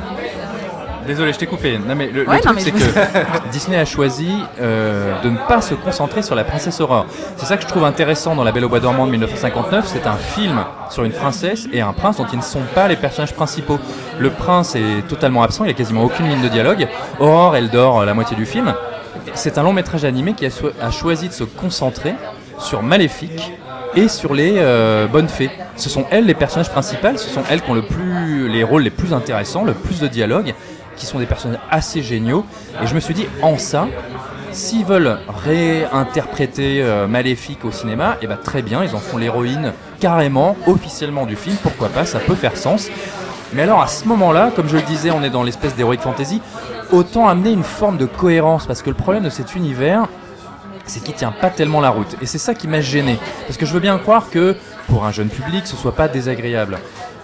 [1.07, 1.77] Désolé, je t'ai coupé.
[1.77, 2.77] Non, mais le, Ouais, truc, c'est que
[3.51, 7.05] Disney a choisi euh, de ne pas se concentrer sur la princesse Aurore.
[7.37, 9.85] C'est ça que je trouve intéressant dans La Belle au Bois dormant de 1959.
[9.87, 12.95] C'est un film sur une princesse et un prince dont ils ne sont pas les
[12.95, 13.79] personnages principaux.
[14.19, 16.87] Le prince est totalement absent, il n'y a quasiment aucune ligne de dialogue.
[17.19, 18.73] Aurore, elle dort euh, la moitié du film.
[19.33, 22.15] C'est un long métrage animé qui a, so- a choisi de se concentrer
[22.57, 23.51] sur Maléfique
[23.95, 25.49] et sur les euh, bonnes fées.
[25.77, 28.83] Ce sont elles les personnages principaux, ce sont elles qui ont le plus, les rôles
[28.83, 30.53] les plus intéressants, le plus de dialogue,
[30.95, 32.45] qui sont des personnages assez géniaux.
[32.81, 33.87] Et je me suis dit, en ça,
[34.51, 39.73] s'ils veulent réinterpréter euh, Maléfique au cinéma, et ben très bien, ils en font l'héroïne
[39.99, 42.89] carrément, officiellement du film, pourquoi pas, ça peut faire sens.
[43.53, 46.41] Mais alors à ce moment-là, comme je le disais, on est dans l'espèce d'heroic fantasy,
[46.91, 50.07] autant amener une forme de cohérence, parce que le problème de cet univers,
[50.85, 52.15] c'est qu'il tient pas tellement la route.
[52.21, 53.17] Et c'est ça qui m'a gêné.
[53.47, 54.55] Parce que je veux bien croire que
[54.87, 56.77] pour un jeune public, ce soit pas désagréable.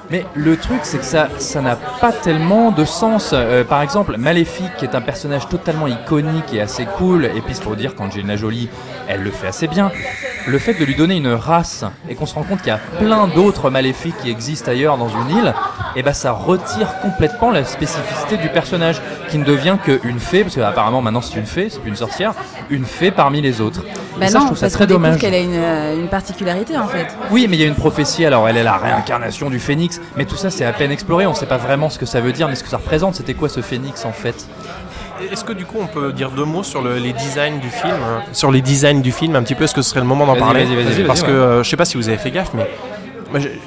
[0.09, 3.31] Mais le truc, c'est que ça ça n'a pas tellement de sens.
[3.33, 7.55] Euh, par exemple, Maléfique, qui est un personnage totalement iconique et assez cool, et puis
[7.61, 8.69] pour dire qu'Angelina Jolie,
[9.07, 9.91] elle le fait assez bien.
[10.47, 12.79] Le fait de lui donner une race et qu'on se rend compte qu'il y a
[12.99, 15.53] plein d'autres maléfiques qui existent ailleurs dans une île,
[15.95, 20.55] et ben ça retire complètement la spécificité du personnage, qui ne devient qu'une fée, parce
[20.55, 22.33] qu'apparemment maintenant c'est une fée, c'est plus une sorcière,
[22.71, 23.81] une fée parmi les autres.
[24.19, 25.19] Bah ça, non, je trouve ça parce très dommage.
[25.19, 27.07] qu'elle a une, euh, une particularité en fait.
[27.29, 30.25] Oui, mais il y a une prophétie, alors elle est la réincarnation du phénix, mais
[30.25, 32.47] tout ça c'est à peine exploré, on sait pas vraiment ce que ça veut dire,
[32.47, 34.45] mais ce que ça représente, c'était quoi ce phénix en fait
[35.32, 37.93] Est-ce que du coup on peut dire deux mots sur le- les designs du film
[37.93, 40.25] hein Sur les designs du film un petit peu, est-ce que ce serait le moment
[40.25, 40.65] d'en parler
[41.08, 42.67] Parce que euh, je sais pas si vous avez fait gaffe, mais
[43.39, 43.60] j'ai-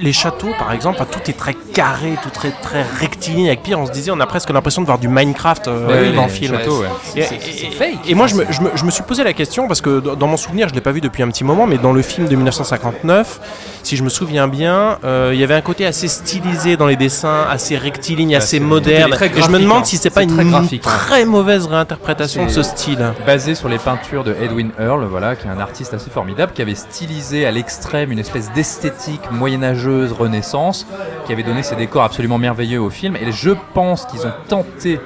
[0.00, 3.46] les châteaux par exemple, enfin, tout est très carré, tout très, très rectiligne.
[3.46, 5.94] Avec pire, on se disait, on a presque l'impression de voir du Minecraft euh, Bah
[6.02, 6.54] oui, dans les le film.
[6.58, 6.88] châteaux, ouais.
[7.16, 7.98] Et, fake.
[8.04, 10.16] et moi je me, je, me, je me suis posé la question parce que dans
[10.16, 12.26] dans mon souvenir, je l'ai pas vu depuis un petit moment, mais dans le film
[12.26, 13.40] de 1959,
[13.84, 16.96] si je me souviens bien, euh, il y avait un côté assez stylisé dans les
[16.96, 19.14] dessins, assez rectiligne, assez c'est- moderne.
[19.14, 19.84] et je me demande hein.
[19.84, 20.90] si c'est pas une très graphique, hein.
[20.90, 23.12] très mauvaise réinterprétation de ce style.
[23.26, 26.62] basé sur les peintures de Edwin Earl, voilà, qui est un artiste assez formidable, qui
[26.62, 30.86] avait stylisé à l'extrême une espèce d'esthétique moyenâgeuse renaissance,
[31.26, 33.16] qui avait donné ces décors absolument merveilleux au film.
[33.16, 34.98] Et je pense qu'ils ont tenté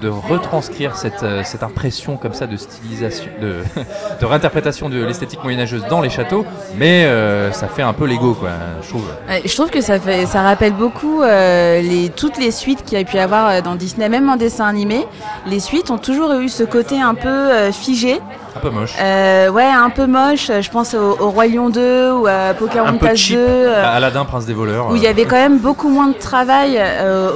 [0.00, 3.56] de retranscrire cette, euh, cette impression comme ça de stylisation, de,
[4.20, 6.44] de réinterprétation de l'esthétique moyenâgeuse dans les châteaux,
[6.76, 8.50] mais euh, ça fait un peu l'ego, quoi,
[8.82, 9.08] je trouve.
[9.44, 13.00] Je trouve que ça, fait, ça rappelle beaucoup euh, les, toutes les suites qu'il y
[13.00, 15.06] a pu avoir dans Disney, même en dessin animé.
[15.46, 18.20] Les suites ont toujours eu ce côté un peu figé,
[18.56, 18.94] Un peu moche.
[19.00, 20.50] euh, ouais, un peu moche.
[20.60, 23.14] Je pense au, au Roi Lion 2 ou à Pocahontas 2.
[23.16, 23.36] cheap.
[23.38, 24.90] euh, Bah, Aladdin, prince des voleurs.
[24.90, 26.80] où il y euh, avait quand même beaucoup moins de travail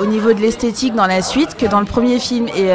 [0.00, 2.48] au niveau de l'esthétique dans la suite que dans le premier film.
[2.56, 2.70] Et,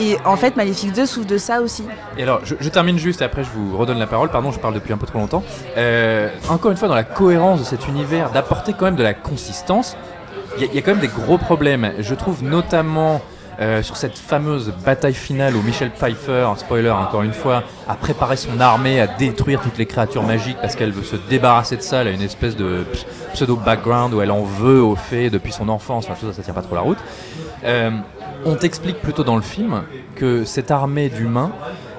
[0.00, 1.84] et en fait, Maléfique 2 souffre de ça aussi.
[2.16, 4.28] Et alors, je, je termine juste et après je vous redonne la parole.
[4.28, 5.42] Pardon, je parle depuis un peu trop longtemps.
[5.76, 9.14] Euh, encore une fois, dans la cohérence de cet univers, d'apporter quand même de la
[9.14, 9.96] consistance,
[10.58, 11.90] il y, y a quand même des gros problèmes.
[11.98, 13.20] Je trouve notamment
[13.60, 17.94] euh, sur cette fameuse bataille finale où Michel Pfeiffer, un spoiler encore une fois, a
[17.94, 21.82] préparé son armée à détruire toutes les créatures magiques parce qu'elle veut se débarrasser de
[21.82, 22.02] ça.
[22.02, 25.68] Elle a une espèce de ps- pseudo-background où elle en veut aux fées depuis son
[25.68, 26.04] enfance.
[26.08, 26.98] Enfin, tout ça, ça tient pas trop la route.
[27.64, 27.90] Euh,
[28.44, 29.82] on t'explique plutôt dans le film
[30.14, 31.50] que cette armée d'humains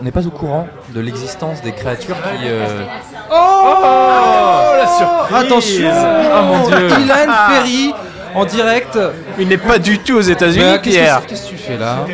[0.01, 2.45] n'est pas au courant de l'existence des créatures qui.
[2.45, 2.83] euh,
[3.31, 7.93] Oh, la surprise Attention Ah mon dieu Ilan Ferry
[8.35, 8.97] en direct.
[9.39, 11.21] Il n'est pas du tout aux États-Unis, Bah, qu'est-ce, Pierre.
[11.25, 12.05] que, qu'est-ce que tu fais là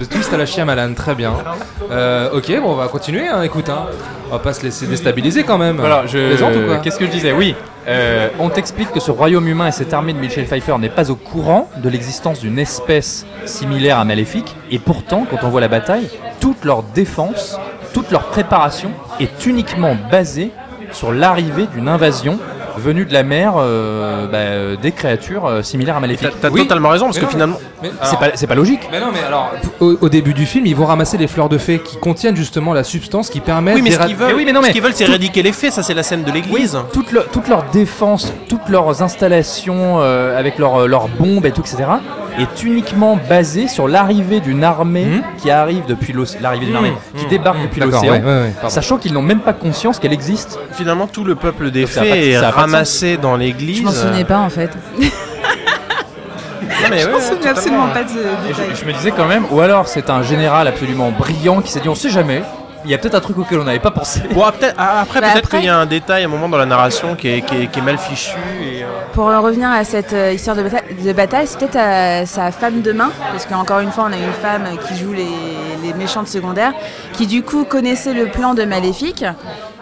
[0.00, 1.32] Le twist à la Shyamalan, très bien.
[1.90, 3.28] Euh, ok, bon, on va continuer.
[3.28, 3.86] Hein, écoute, hein.
[4.28, 5.76] on va pas se laisser déstabiliser quand même.
[5.76, 6.80] Voilà, je.
[6.82, 7.54] Qu'est-ce que je disais Oui,
[7.88, 11.10] euh, on t'explique que ce royaume humain et cette armée de Michel Pfeiffer n'est pas
[11.10, 15.68] au courant de l'existence d'une espèce similaire à Maléfique, et pourtant, quand on voit la
[15.68, 16.08] bataille,
[16.40, 17.58] toute leur défense,
[17.92, 20.50] toute leur préparation est uniquement basée
[20.92, 22.38] sur l'arrivée d'une invasion
[22.82, 26.28] venues de la mer euh, bah, euh, des créatures euh, similaires à Maléfique.
[26.40, 27.58] T'as t'as totalement raison parce Mais que non, finalement.
[28.02, 28.88] C'est pas, pas logique.
[28.90, 31.58] Mais non, mais alors, au, au début du film, ils vont ramasser les fleurs de
[31.58, 34.52] fée qui contiennent justement la substance qui permet Oui, mais ce qu'ils veulent, oui, mais
[34.92, 35.72] c'est éradiquer les faits.
[35.72, 36.78] Ça, c'est la scène de l'église.
[36.92, 41.62] toute, leur, toute leur défense, toutes leurs installations euh, avec leurs leurs bombes et tout,
[41.62, 41.84] etc.,
[42.38, 45.22] est uniquement basée sur l'arrivée d'une armée Mhm.
[45.38, 46.84] qui arrive depuis l'oc- l'arrivée d'une Mhm.
[46.84, 47.62] armée qui débarque Mhm.
[47.64, 48.68] depuis l'océan, ouais, ouais, ouais, pardon.
[48.74, 50.58] sachant qu'ils n'ont même pas conscience qu'elle existe.
[50.72, 53.78] Finalement, tout le peuple des faits est ramassé dans l'église.
[53.78, 54.70] Je m'en souvenais pas en fait.
[54.98, 58.08] Non, mais Je ouais, ouais, absolument pas de
[58.74, 61.88] je me disais quand même, ou alors c'est un général absolument brillant qui s'est dit
[61.88, 62.42] on sait jamais,
[62.84, 64.20] il y a peut-être un truc auquel on n'avait pas pensé.
[64.32, 66.48] Bon, ah, peut-être- ah, après, Bah, peut-être après- qu'il y a un détail, un moment
[66.48, 68.36] dans la narration qui est, qui est- qui est mal fichu.
[68.62, 72.50] Et, euh, Pour en revenir à cette euh, histoire de bataille, c'est peut-être euh, sa
[72.50, 75.26] femme de main, parce qu'encore une fois, on a une femme qui joue les,
[75.82, 76.72] les méchantes secondaires,
[77.12, 79.24] qui du coup connaissait le plan de Maléfique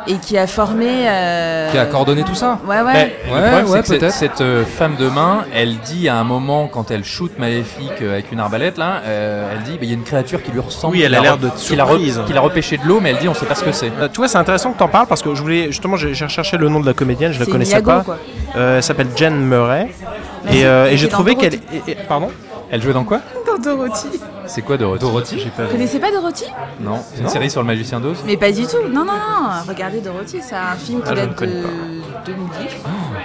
[0.06, 0.86] et qui a formé.
[1.08, 3.16] euh, Qui a coordonné tout ça Ouais, ouais.
[3.26, 4.14] Le Ouais, problème, c'est ouais, que cette, peut-être.
[4.14, 8.12] cette, euh, femme de main, elle dit à un moment, quand elle shoot Maléfique euh,
[8.14, 10.60] avec une arbalète, là, euh, elle dit bah, il y a une créature qui lui
[10.60, 10.94] ressemble.
[10.96, 12.20] Oui, elle a l'a l'air de qui l'a re- surprise.
[12.26, 13.92] qui l'a repêché de l'eau, mais elle dit on sait pas ce que c'est.
[14.00, 16.14] euh, tu vois, c'est intéressant que tu en parles parce que je voulais justement, j'ai
[16.14, 18.00] j'ai recherché le nom de la comédienne, je la connaissais Iago, pas.
[18.02, 18.18] quoi.
[18.56, 19.88] Euh, elle s'appelle Jen Murray.
[20.46, 21.58] Mais Et, euh, j'ai trouvé qu'elle.
[21.60, 21.82] Dorothy.
[21.86, 22.28] et- et- Pardon?
[22.72, 23.20] Elle jouait dans quoi?
[23.56, 24.08] Dans Dorothy.
[24.46, 25.72] C'est quoi Dorothy Dorothy J'ai pas Vous vu.
[25.74, 26.44] connaissez pas Dorothy?
[26.80, 27.30] Non, c'est une Non.
[27.30, 28.18] série sur le magicien d'Oz?
[28.26, 28.76] Mais pas du tout.
[28.90, 29.48] Non, non, non.
[29.68, 31.68] Regardez Dorothy, c'est un film qui Ah, je ne date de connais pas.
[32.26, 32.76] 2010.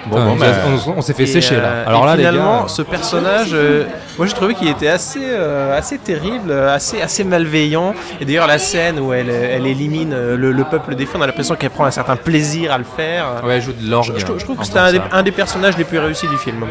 [0.09, 0.45] Bon, bon, on, bah,
[0.87, 1.83] on- on s'est fait Et, sécher euh, là.
[1.87, 2.67] Alors et là, les finalement, gars.
[2.67, 3.85] ce personnage, euh,
[4.17, 7.93] moi j'ai trouvé qu'il était assez, euh, assez terrible, euh, assez, assez malveillant.
[8.21, 11.27] Et d'ailleurs, la scène où elle, elle élimine euh, le, le peuple des on a
[11.27, 13.41] l'impression qu'elle prend un certain plaisir à le faire.
[13.43, 14.11] Ouais, elle joue de l'orgue.
[14.15, 15.99] Je, je trouve- je trouve en que c'était un, des- un des personnages les plus
[15.99, 16.65] réussis du film.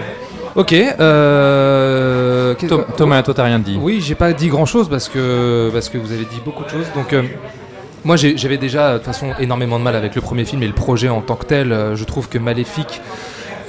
[0.57, 0.73] Ok.
[0.73, 2.55] Euh...
[2.69, 3.77] Tom- Thomas, toi t'as rien dit.
[3.81, 6.69] Oui, j'ai pas dit grand chose parce que, parce que vous avez dit beaucoup de
[6.69, 6.87] choses.
[6.95, 7.23] Donc, euh,
[8.05, 10.73] moi j'avais déjà de toute façon énormément de mal avec le premier film et le
[10.73, 11.73] projet en tant que tel.
[11.73, 13.01] Euh, Je trouve que Maléfique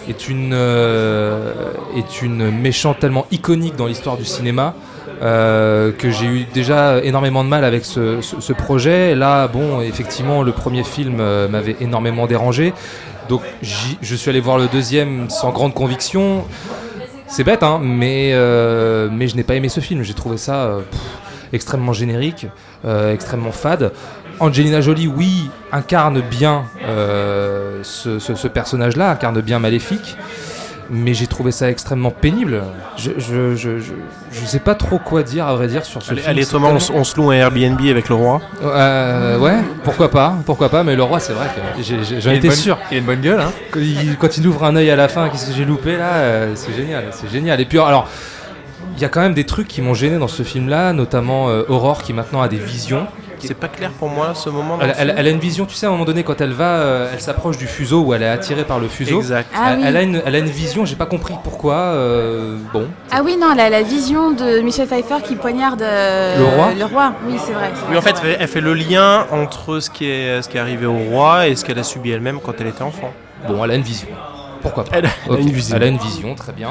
[0.08, 1.54] est une, euh,
[1.96, 4.76] est une méchante tellement iconique dans l'histoire du cinéma.
[5.22, 9.16] Euh, que j'ai eu déjà énormément de mal avec ce, projet.
[9.16, 12.74] Là, bon, effectivement, le premier film euh, m'avait énormément dérangé.
[13.30, 16.46] Donc, je suis allé voir le deuxième sans grande conviction.
[17.28, 20.04] C'est bête, hein, mais, euh, mais je n'ai pas aimé ce film.
[20.04, 20.78] J'ai trouvé ça
[21.54, 22.48] extrêmement générique,
[23.12, 23.92] extrêmement fade.
[24.40, 26.66] Angelina Jolie, oui, incarne bien
[27.82, 30.18] ce- ce personnage-là, incarne bien Maléfique,
[30.90, 32.64] mais j'ai trouvé ça extrêmement pénible.
[32.98, 33.94] Je je, je, je,
[34.32, 36.32] je sais pas trop quoi dire, à vrai dire, sur ce Allez, film.
[36.32, 38.42] allez, Thomas, on, on se loue un Airbnb avec le roi.
[38.64, 41.82] Euh, ouais, pourquoi pas, pourquoi pas, mais le roi, c'est vrai que
[42.20, 42.78] j'en étais bonne- sûr.
[42.92, 43.52] Il a une bonne gueule, hein.
[43.72, 46.48] Quand il, quand il ouvre un œil à la fin, qu'est-ce que j'ai loupé là?
[46.56, 47.60] C'est génial, c'est génial.
[47.62, 48.10] Et puis alors,
[48.96, 51.64] il y a quand même des trucs qui m'ont gêné dans ce film-là, notamment euh,
[51.70, 53.08] Aurore qui maintenant a des visions.
[53.40, 54.80] C'est pas clair pour moi ce moment.
[54.82, 56.78] Elle, le elle- a une vision, tu sais, à un moment donné, quand elle va,
[56.80, 59.18] euh, elle s'approche du fuseau où elle est attirée par le fuseau.
[59.20, 59.48] Exact.
[59.54, 59.84] Ah elle, oui.
[59.86, 61.76] elle a une, elle a une vision, j'ai pas compris pourquoi.
[61.76, 66.40] euh, bon, Ah oui, non, elle a la vision de Michel Pfeiffer qui poignarde euh,
[66.40, 67.72] Le roi Le roi, oui, c'est vrai.
[67.92, 68.38] Oui, en fait, vrai.
[68.40, 71.56] elle fait le lien entre ce qui est, ce qui est arrivé au roi et
[71.56, 73.12] ce qu'elle a subi elle-même quand elle était enfant.
[73.48, 74.08] bon, elle a une vision.
[74.66, 75.76] Pourquoi pas Elle a, elle a Ok, une vision.
[75.78, 76.70] Elle a une vision, très bien.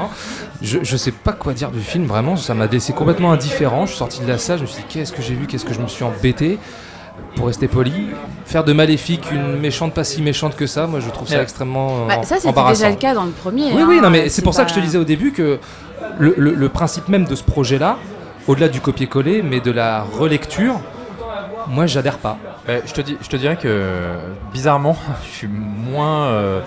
[0.61, 3.85] Je, je sais pas quoi dire du film, vraiment, ça m'a laissé complètement indifférent.
[3.85, 5.65] Je suis sorti de la salle, je me suis dit qu'est-ce que j'ai vu, qu'est-ce
[5.65, 6.59] que je me suis embêté.
[7.37, 7.93] Pour rester poli,
[8.45, 11.43] faire de Maléfique une méchante pas si méchante que ça, moi je trouve ça Ouais.
[11.43, 12.73] extrêmement Bah, euh, ça, c'était embarrassant.
[12.81, 13.71] déjà le cas dans le premier.
[13.73, 15.59] Oui, hein, oui, non, mais c'est pour ça que je te disais au début que
[16.19, 17.97] le, le- le principe même de ce projet-là,
[18.47, 20.79] au-delà du copier-coller, mais de la relecture,
[21.69, 22.37] moi j'adhère pas.
[22.67, 24.15] Euh, je, te dis, je te dirais que
[24.53, 26.25] bizarrement, je suis moins.
[26.25, 26.59] euh,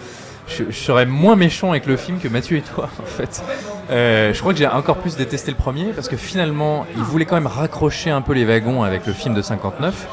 [0.49, 3.43] je, je serais moins méchant avec le film que Mathieu et toi, en fait.
[3.91, 7.25] Euh, je crois que j'ai encore plus détesté le premier parce que finalement, il voulait
[7.25, 10.09] quand même raccrocher un peu les wagons avec le film de 59.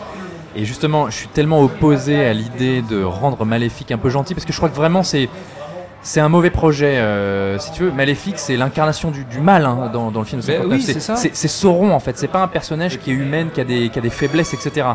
[0.57, 4.45] Et justement, je suis tellement opposé à l'idée de rendre Maléfique un peu gentil parce
[4.45, 5.29] que je crois que vraiment c'est.
[6.01, 7.91] C'est un mauvais projet, euh, si tu veux.
[7.91, 11.23] Maléfique, c'est l'incarnation du, du mal hein, dans, dans le film de Mais 59.
[11.23, 12.15] oui, c'est Sauron, en fait.
[12.19, 14.85] C'est pas un personnage qui est humain, qui a des, qui a des faiblesses, etc.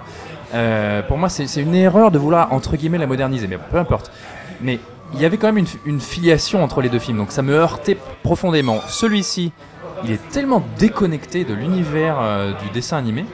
[0.55, 3.48] Euh, pour moi, c'est c'est une erreur de vouloir, entre guillemets, la moderniser.
[3.48, 4.12] Mais peu importe.
[4.61, 4.79] Mais
[5.14, 7.18] il y avait quand même une, filiation entre les deux films.
[7.18, 8.81] Donc ça me heurtait profondément.
[8.88, 9.53] Celui-ci,
[10.05, 13.25] il est tellement déconnecté de l'univers euh, du dessin animé.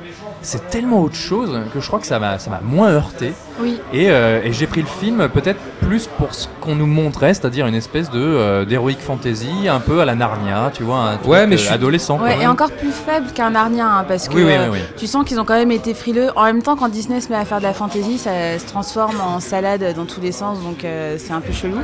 [0.42, 3.33] C'est tellement autre chose que je crois que ça m'a ça m'a moins heurté.
[3.61, 3.81] Oui.
[3.92, 7.66] Et, euh, et j'ai pris le film peut-être plus pour ce qu'on nous montrait, c'est-à-dire
[7.66, 11.29] une espèce de euh, d'heroic fantasy, un peu à la Narnia, tu vois, un truc
[11.31, 12.20] Ouais, mais euh, je suis- adolescent.
[12.20, 14.79] Ouais, et encore plus faible qu'un Narnia, hein, parce que Oui, oui, oui, oui.
[14.99, 16.29] tu sens qu'ils ont quand même été frileux.
[16.37, 19.20] En même temps, quand Disney se met à faire de la fantasy, ça se transforme
[19.20, 21.79] en salade dans tous les sens, donc euh, c'est un peu chelou.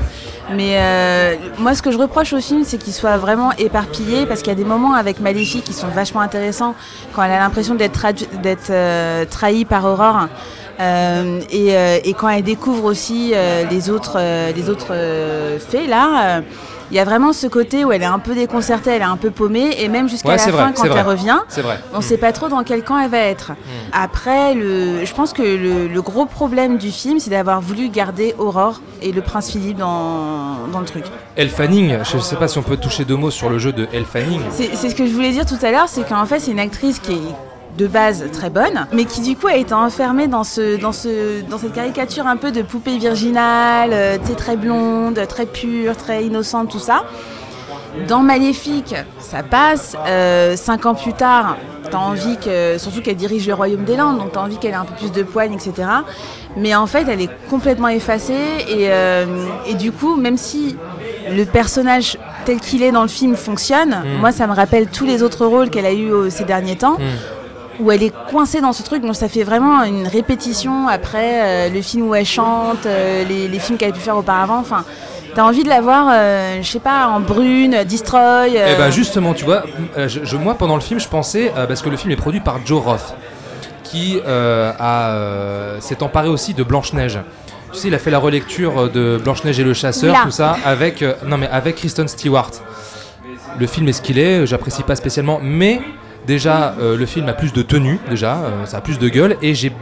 [0.54, 4.40] Mais euh, moi, ce que je reproche au film, c'est qu'il soit vraiment éparpillé, parce
[4.40, 6.74] qu'il y a des moments avec Maléfique qui sont vachement intéressants,
[7.14, 10.28] quand elle a l'impression d'être tradu- d'être, euh, trahie par Aurore.
[10.80, 13.32] Euh, et, euh, et quand elle découvre aussi
[13.70, 14.18] les autres,
[14.54, 14.94] les autres
[15.68, 16.42] faits, là,
[16.90, 19.16] il y a vraiment ce côté où elle est un peu déconcertée, elle est un
[19.16, 20.98] peu paumée, et même jusqu'à Ouais, la fin, vrai, quand vrai.
[21.00, 21.78] elle revient, vrai.
[21.94, 23.52] on ne sait pas trop dans quel camp elle va être.
[23.92, 28.34] Après, le, je pense que le, le gros problème du film, c'est d'avoir voulu garder
[28.38, 31.04] Aurore et le prince Philippe dans, dans le truc.
[31.36, 33.88] Elle Fanning, je sais pas si on peut toucher deux mots sur le jeu de
[33.94, 34.40] Elle Fanning.
[34.50, 36.60] C'est c'est ce que je voulais dire tout à l'heure, c'est qu'en fait, c'est une
[36.60, 37.34] actrice qui est
[37.78, 41.40] de base très bonne, mais qui du coup a été enfermée dans, ce, dans, ce,
[41.48, 46.70] dans cette caricature un peu de poupée virginale, euh, très blonde, très pure, très innocente,
[46.70, 47.04] tout ça.
[48.08, 49.96] Dans Maléfique, ça passe.
[50.06, 51.56] Euh, cinq ans plus tard,
[51.90, 54.74] t'as envie que, surtout qu'elle dirige le royaume des Landes, donc t'as envie qu'elle ait
[54.74, 55.88] un peu plus de poigne, etc.
[56.56, 58.32] Mais en fait, elle est complètement effacée
[58.68, 59.26] et, euh,
[59.66, 60.76] et du coup, même si
[61.30, 64.20] le personnage tel qu'il est dans le film fonctionne, Mm.
[64.20, 66.96] moi, ça me rappelle tous les autres rôles qu'elle a eu ces derniers temps
[67.82, 69.02] où elle est coincée dans ce truc.
[69.02, 73.48] Donc ça fait vraiment une répétition après euh, le film où elle chante, euh, les,
[73.48, 74.58] les films qu'elle a pu faire auparavant.
[74.58, 74.84] Enfin,
[75.34, 78.56] t'as envie de la voir, euh, je sais pas, en brune, destroy.
[78.56, 79.64] euh, Eh ben justement, tu vois,
[79.96, 82.64] je, je- moi pendant le film, je pensais, parce que le film est produit par
[82.64, 83.14] Joe Roth,
[83.82, 87.18] qui a, s'est emparé aussi de Blanche-Neige.
[87.72, 90.20] Tu sais, il a fait la relecture de Blanche-Neige et le chasseur, Là.
[90.24, 92.50] tout ça, avec, non mais avec Kristen Stewart.
[93.58, 95.80] Le film est ce qu'il est, j'apprécie pas spécialement, mais
[96.26, 99.36] déjà, euh, le film a plus de tenue, déjà, euh, ça a plus de gueule,
[99.42, 99.72] et j'ai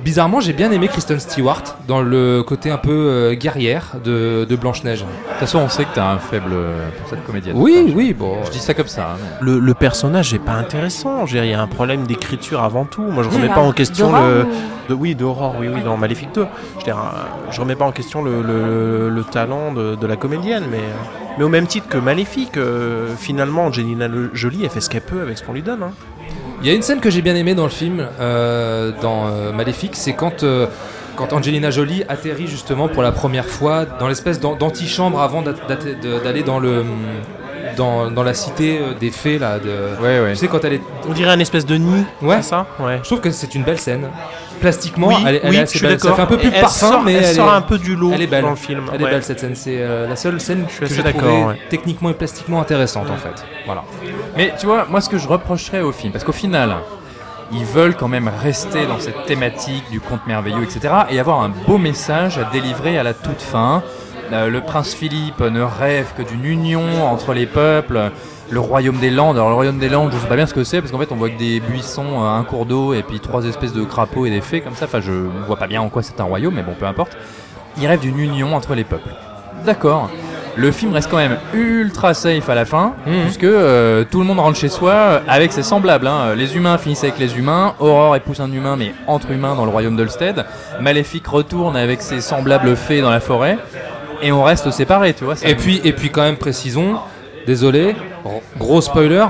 [0.00, 4.56] Bizarrement, j'ai bien aimé Kristen Stewart dans le côté un peu euh, guerrière de, de
[4.56, 5.00] Blanche-Neige.
[5.00, 6.50] De toute façon, on sait que t'as un faible
[6.98, 7.56] pour cette comédienne.
[7.58, 8.36] Oui, oui, bon.
[8.44, 9.12] Je dis ça comme ça.
[9.14, 11.26] hein, mais- Le, le personnage n'est pas intéressant.
[11.26, 13.02] Je veux dire, Il y a un problème d'écriture avant tout.
[13.02, 14.42] Moi, je remets pas en question le.
[14.44, 14.46] ou-
[14.90, 16.46] De, oui, d'Aurore, oui, oui, dans Maléfique 2.
[16.74, 17.18] Je, veux dire, euh,
[17.50, 21.34] je remets pas en question le, le- le talent de, de la comédienne, mais, euh,
[21.38, 25.00] mais au même titre que Maléfique, euh, finalement, Angelina Le- Jolie, elle fait ce qu'elle
[25.00, 25.82] peut avec ce qu'on lui donne.
[25.82, 25.90] hein.
[26.62, 29.52] Il y a une scène que j'ai bien aimée dans le film, euh, dans euh,
[29.52, 30.66] Maléfique, c'est quand, euh,
[31.14, 36.42] quand Angelina Jolie atterrit justement pour la première fois dans l'espèce d'an- d'antichambre avant d'aller
[36.42, 36.84] dans le
[37.76, 39.58] dans, dans la cité euh, des fées là.
[39.58, 39.70] De,
[40.02, 40.30] Ouais, ouais.
[40.32, 40.80] Tu sais quand elle est.
[41.08, 42.42] On dirait un espèce de nid, Ouais.
[42.42, 42.98] ça Ouais.
[43.02, 44.08] Je trouve que c'est une belle scène.
[44.60, 45.98] Plastiquement, Oui, elle, est- elle oui, est je assez suis belle.
[46.00, 46.16] Ça d'accord.
[46.16, 47.94] fait un peu plus Elle parfum, sort- mais elle elle, sort est, un peu du
[47.94, 48.84] lot elle est belle dans le film.
[48.94, 49.54] Elle est belle cette scène.
[49.54, 51.58] C'est euh, la seule scène suis que d'accord, trouvée ouais.
[51.68, 53.44] techniquement et plastiquement intéressante en fait.
[53.66, 53.82] Voilà.
[54.36, 56.74] Mais tu vois, moi ce que je reprocherais au film, parce qu'au final,
[57.52, 60.88] ils veulent quand même rester dans cette thématique du conte merveilleux, etc.
[61.10, 63.82] et avoir un beau message à délivrer à la toute fin.
[64.32, 68.10] Euh, le prince Philippe ne rêve que d'une union entre les peuples.
[68.48, 70.62] Le royaume des Landes, alors le royaume des Landes, je sais pas bien ce que
[70.62, 73.18] c'est, parce qu'en fait on voit que des buissons, euh, un cours d'eau et puis
[73.18, 74.84] trois espèces de crapauds et des fées comme ça.
[74.84, 75.10] Enfin, je
[75.46, 77.16] vois pas bien en quoi c'est un royaume, mais bon, peu importe.
[77.80, 79.08] Il rêve d'une union entre les peuples.
[79.64, 80.10] D'accord.
[80.54, 83.22] Le film reste quand même ultra safe à la fin, Mhm.
[83.24, 86.06] puisque euh, tout le monde rentre chez soi avec ses semblables.
[86.06, 86.34] hein.
[86.36, 89.70] Les humains finissent avec les humains, Aurore épouse un humain, mais entre humains dans le
[89.72, 90.44] royaume d'Olsted.
[90.80, 93.58] Maléfique retourne avec ses semblables fées dans la forêt,
[94.22, 95.36] et on reste séparés, tu vois.
[95.36, 96.96] ça- Et puis, et puis quand même précisons,
[97.46, 97.94] désolé,
[98.58, 99.24] gros- spoiler,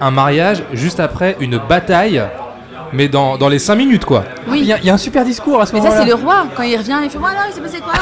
[0.00, 2.22] un mariage juste après une bataille,
[2.92, 4.24] mais dans, dans les 5 minutes quoi.
[4.52, 6.02] il y, a- il y a un super discours à ce Mais ça, moment-là.
[6.04, 6.46] c'est le roi.
[6.56, 7.92] Quand il revient, il fait Voilà, il s'est passé quoi?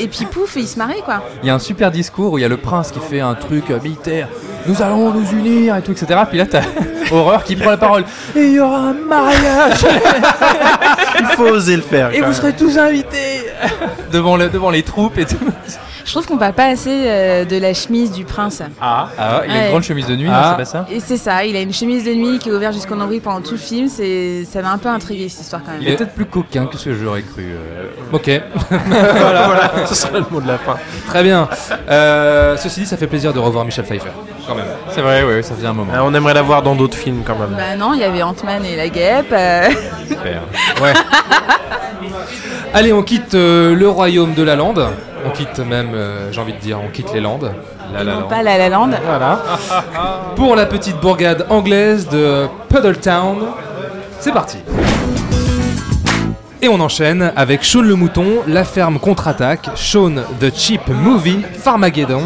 [0.00, 1.22] Et puis pouf, il se marie, quoi.
[1.42, 3.34] Il y a un super discours où il y a le prince qui fait un
[3.34, 4.28] truc euh, militaire.
[4.66, 6.20] Nous allons nous unir et tout, etc.
[6.28, 6.62] Puis là, t'as
[7.12, 8.04] Horreur qui prend la parole.
[8.36, 9.84] Et il y aura un mariage
[11.20, 12.10] Il faut oser le faire.
[12.12, 12.32] Et vous même.
[12.32, 13.44] serez tous invités
[14.12, 15.36] devant, le, devant les troupes et tout.
[16.04, 18.60] Je trouve qu'on parle pas assez euh, de la chemise du prince.
[18.80, 19.68] Ah, ah il a une Ouais.
[19.70, 20.42] grande chemise de nuit, Ah.
[20.42, 22.52] non, c'est pas ça Et c'est ça, il a une chemise de nuit qui est
[22.52, 23.88] ouverte jusqu'au nombril pendant tout le film.
[23.88, 25.80] C'est, ça m'a un peu intrigué cette histoire quand même.
[25.82, 27.44] Il est peut-être plus coquin que ce que j'aurais cru.
[27.54, 27.84] euh.
[28.12, 28.28] Ok,
[28.70, 30.76] voilà, voilà, ce sera le mot de la fin.
[31.06, 31.48] très bien.
[31.90, 34.10] Euh, ceci dit, ça fait plaisir de revoir Michel Pfeiffer,
[34.46, 34.64] quand même.
[34.90, 35.92] C'est vrai, ouais, ça faisait un moment.
[35.94, 37.50] Euh, on aimerait la voir dans d'autres films quand même.
[37.56, 39.32] Bah non, il y avait Ant-Man et la guêpe.
[39.32, 39.68] euh,
[40.08, 40.42] Super.
[40.82, 40.92] Ouais.
[42.74, 44.86] Allez, on quitte euh, le royaume de la lande.
[45.24, 47.52] On quitte même, euh, j'ai envie de dire, on quitte les landes.
[47.92, 48.28] La La non Land.
[48.28, 48.90] pas la La Land.
[49.04, 49.40] Voilà.
[50.36, 53.38] Pour la petite bourgade anglaise de Puddletown.
[54.18, 54.58] C'est parti.
[56.60, 62.22] Et on enchaîne avec Shaun le mouton, La ferme contre-attaque, Shaun the Cheap Movie, Farmageddon,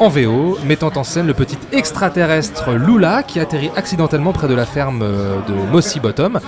[0.00, 4.66] en VO, mettant en scène le petit extraterrestre Lula qui atterrit accidentellement près de la
[4.66, 6.40] ferme euh, de Mossy Bottom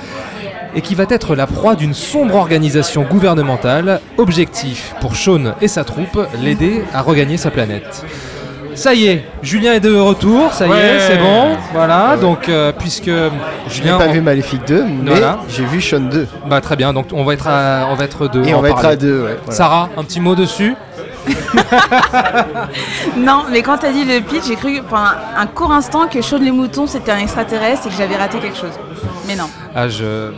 [0.75, 4.01] et qui va être la proie d'une sombre organisation gouvernementale.
[4.17, 8.05] Objectif pour Shaun et sa troupe, l'aider à regagner sa planète.
[8.75, 11.57] Ça y est, Julien est de retour, ça y est, c'est bon.
[11.73, 13.31] Voilà, donc euh, puisque Je n'ai
[13.69, 13.99] Julien.
[13.99, 15.39] pas on- vu Maléfique 2, mais Voilà.
[15.49, 16.29] j'ai vu Sean 2.
[16.47, 18.45] Bah très bien, donc on va être à, on va être deux.
[18.45, 19.37] Et on va être à deux, ouais.
[19.45, 19.57] voilà.
[19.57, 20.77] Sarah, un petit mot dessus
[23.17, 26.39] Non, mais quand t'as dit le pitch, j'ai cru pendant un court instant que Shaun
[26.45, 28.71] le mouton c'était un extraterrestre et que j'avais raté quelque chose.
[29.27, 29.49] Mais non.
[29.75, 30.31] Ah, je...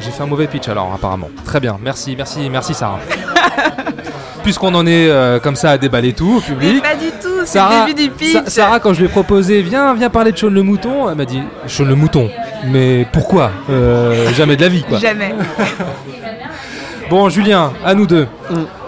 [0.00, 1.28] j'ai fait un mauvais pitch alors, apparemment.
[1.44, 2.98] Très bien, merci, merci, merci Sarah.
[4.42, 6.82] Puisqu'on en est euh, comme ça à déballer tout au public.
[6.82, 8.32] Pas du tout, c'est Sarah, le début du pitch.
[8.32, 11.14] Sa- Sarah, quand je lui ai proposé, viens, viens parler de Sean le mouton, elle
[11.16, 12.28] m'a dit Sean le mouton.
[12.66, 13.52] Mais pourquoi?
[13.70, 14.98] Euh, Jamais de la vie, quoi.
[14.98, 15.32] Jamais.
[17.12, 18.26] Bon, Julien, à nous deux.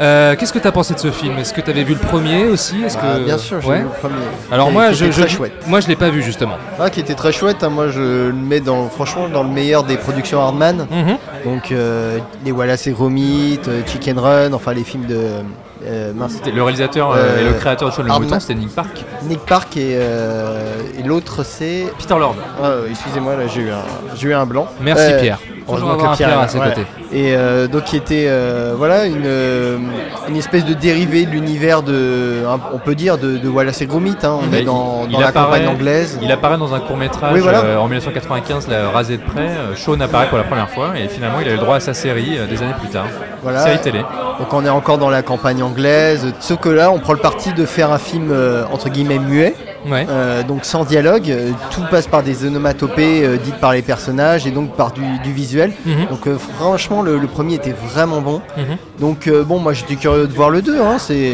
[0.00, 1.36] Euh, Qu'est-ce que tu as pensé de ce film?
[1.36, 2.82] Est-ce que tu avais vu le premier aussi?
[2.82, 3.24] Est-ce Ah, que...
[3.26, 3.76] bien sûr, j'ai Ouais.
[3.80, 4.14] vu le premier.
[4.50, 5.52] Alors Qui- moi, je, était je, très chouette.
[5.66, 6.56] moi, je l'ai pas vu justement.
[6.80, 9.82] Ah, qui était très chouette, hein, moi je le mets dans, franchement dans le meilleur
[9.82, 10.86] des productions Hardman.
[10.90, 11.18] Mhm.
[11.44, 12.16] Donc euh,
[12.46, 15.18] les Wallace et Gromit, euh, Chicken Run, enfin les films de.
[15.86, 16.12] euh,
[16.46, 18.28] Le réalisateur euh, et le créateur de Sean le Hardman.
[18.30, 19.04] Mouton, c'était Nick Park.
[19.28, 21.92] Nick Park et, euh, et l'autre c'est.
[21.98, 22.36] Peter Lord.
[22.62, 24.66] Ah, euh, Excusez-moi, là j'ai eu, un- j'ai eu un blanc.
[24.80, 25.38] Merci, Euh, Pierre.
[25.68, 26.68] Heureusement avoir que Pierre est à ses ouais.
[26.68, 26.86] côtés.
[27.12, 29.78] Et euh, donc qui était euh, voilà une, euh,
[30.28, 32.42] une espèce de dérivé de l'univers de,
[32.72, 34.16] on peut dire de, de Wallace et Gromit.
[34.24, 34.38] hein.
[34.42, 36.18] On Bah, est il- dans, il la apparaît- campagne anglaise.
[36.22, 37.80] Il apparaît dans un court métrage Oui, voilà.
[37.80, 39.48] en 1995, la rasé de près.
[39.76, 41.94] Sean apparaît pour la première fois et finalement il a eu le droit à sa
[41.94, 43.06] série euh, des années plus tard.
[43.42, 43.60] Voilà.
[43.60, 44.00] Série télé.
[44.38, 47.52] Donc on est encore dans la campagne anglaise, sauf que là on prend le parti
[47.52, 49.54] de faire un film euh, entre guillemets muet,
[49.90, 50.06] Ouais.
[50.08, 54.46] Euh, donc sans dialogue, Euh, tout passe par des onomatopées euh, dites par les personnages
[54.46, 55.72] et donc par du, du visuel.
[55.86, 56.06] Mhm.
[56.10, 58.40] Donc euh, franchement le, le premier était vraiment bon.
[58.56, 58.76] Mhm.
[59.00, 61.32] Donc euh, bon moi j'étais curieux de voir le 2, hein, c'est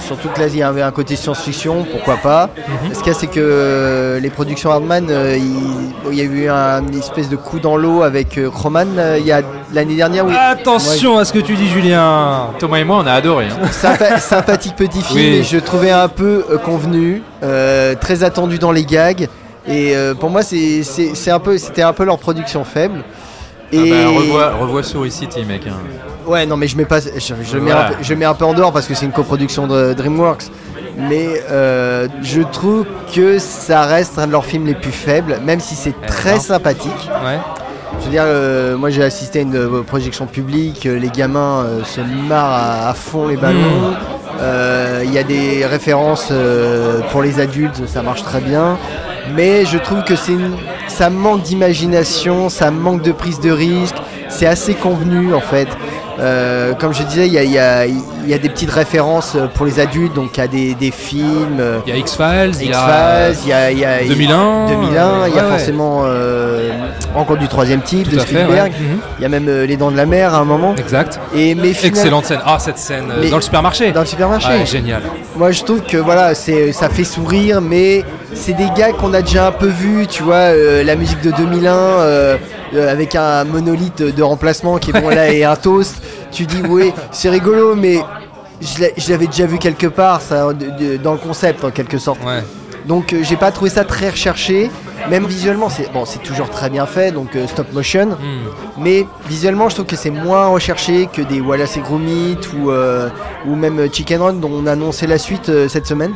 [0.00, 2.50] surtout que là il y avait un côté science-fiction, pourquoi pas.
[2.56, 2.94] Mhm.
[2.94, 6.24] Ce qu'il y a c'est que les productions Hardman, euh, il, bon, il y a
[6.24, 9.42] eu un une espèce de coup dans l'eau avec euh, Croman euh, il y a
[9.72, 10.24] l'année dernière.
[10.26, 12.48] où- Attention à ce que tu dis, Julien.
[12.58, 13.46] Thomas et moi on a adoré.
[13.46, 13.66] hein.
[13.70, 15.26] Sympa- sympathique petit film Oui.
[15.38, 19.28] et je trouvais un peu euh, convenu, très attendu dans les gags.
[19.66, 23.04] Et euh, pour moi, c'est un peu, c'était un peu leur production faible.
[23.70, 25.66] Et Ah bah, revois, revois Souris City, mec.
[25.66, 25.74] hein.
[26.26, 28.54] ouais, non, mais je mets pas, je, mets un peu, je mets un peu en
[28.54, 30.44] dehors parce que c'est une coproduction de DreamWorks.
[30.96, 35.60] Mais euh, je trouve que ça reste un de leurs films les plus faibles, même
[35.60, 36.40] si c'est très non.
[36.40, 37.10] sympathique.
[37.24, 37.38] Ouais.
[38.00, 41.64] Je veux dire, euh, moi j'ai assisté à une euh, projection publique, euh, les gamins
[41.64, 43.94] euh, se marrent à, à fond les ballons.
[44.40, 48.78] Euh, Il y a des références euh, pour les adultes, ça marche très bien.
[49.34, 53.96] Mais je trouve que c'est une- ça manque d'imagination, ça manque de prise de risque,
[54.28, 55.68] c'est assez convenu en fait.
[56.20, 58.70] Euh, comme je disais, il y a, il y a- il y a des petites
[58.72, 61.58] références pour les adultes, donc il y a des, des films.
[61.60, 64.04] euh, Il y a X-Files, il y a X-Files, il y a, il y a-
[64.04, 66.70] 2001, 2001, il y a ouais, forcément euh,
[67.14, 68.72] Rencontre du troisième type Tout de Spielberg.
[68.72, 68.78] ouais.
[68.80, 68.98] Mhm.
[69.18, 70.74] Il y a même euh, Les Dents de la Mer à un moment.
[70.76, 71.18] Exact.
[71.34, 72.40] Et mais Excellente scène.
[72.44, 73.92] Ah, cette scène Mais- dans le supermarché.
[73.92, 74.66] Dans le supermarché.
[74.66, 75.02] Génial.
[75.36, 78.04] Moi je trouve que voilà, c'est ça fait sourire, mais
[78.34, 80.52] c'est des gars qu'on a déjà un peu vus, tu vois,
[80.84, 82.36] la musique de 2001 euh,
[82.74, 85.96] euh, avec un monolithe de remplacement qui est bon là et un toast.
[86.30, 87.98] Tu dis oui, c'est rigolo, mais
[88.60, 90.48] je l'avais déjà vu quelque part, ça,
[91.02, 92.24] dans le concept en quelque sorte.
[92.24, 92.42] Ouais.
[92.86, 94.70] Donc euh, j'ai pas trouvé ça très recherché,
[95.10, 98.06] même visuellement c'est bon, c'est toujours très bien fait, donc euh, stop motion.
[98.06, 98.48] Hmm.
[98.78, 103.08] Mais visuellement, je trouve que c'est moins recherché que des Wallace et Gromit ou, euh,
[103.46, 106.12] ou même Chicken Run dont on a annoncé la suite euh, cette semaine,